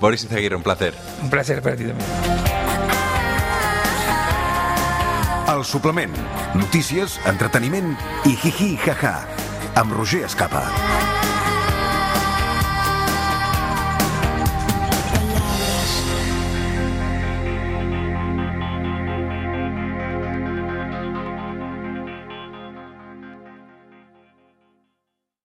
Boris 0.00 0.24
Izaguirre, 0.24 0.56
un 0.56 0.62
placer. 0.62 0.94
Un 1.22 1.30
placer 1.30 1.62
para 1.62 1.76
ti 1.76 1.84
también. 1.84 2.08
El 5.52 5.64
suplement. 5.64 6.14
Notícies, 6.54 7.18
entreteniment 7.28 7.92
i 8.24 8.36
hi-hi, 8.36 8.72
ha-ha. 8.86 9.16
Amb 9.82 9.92
Roger 9.98 10.24
Escapa. 10.28 10.64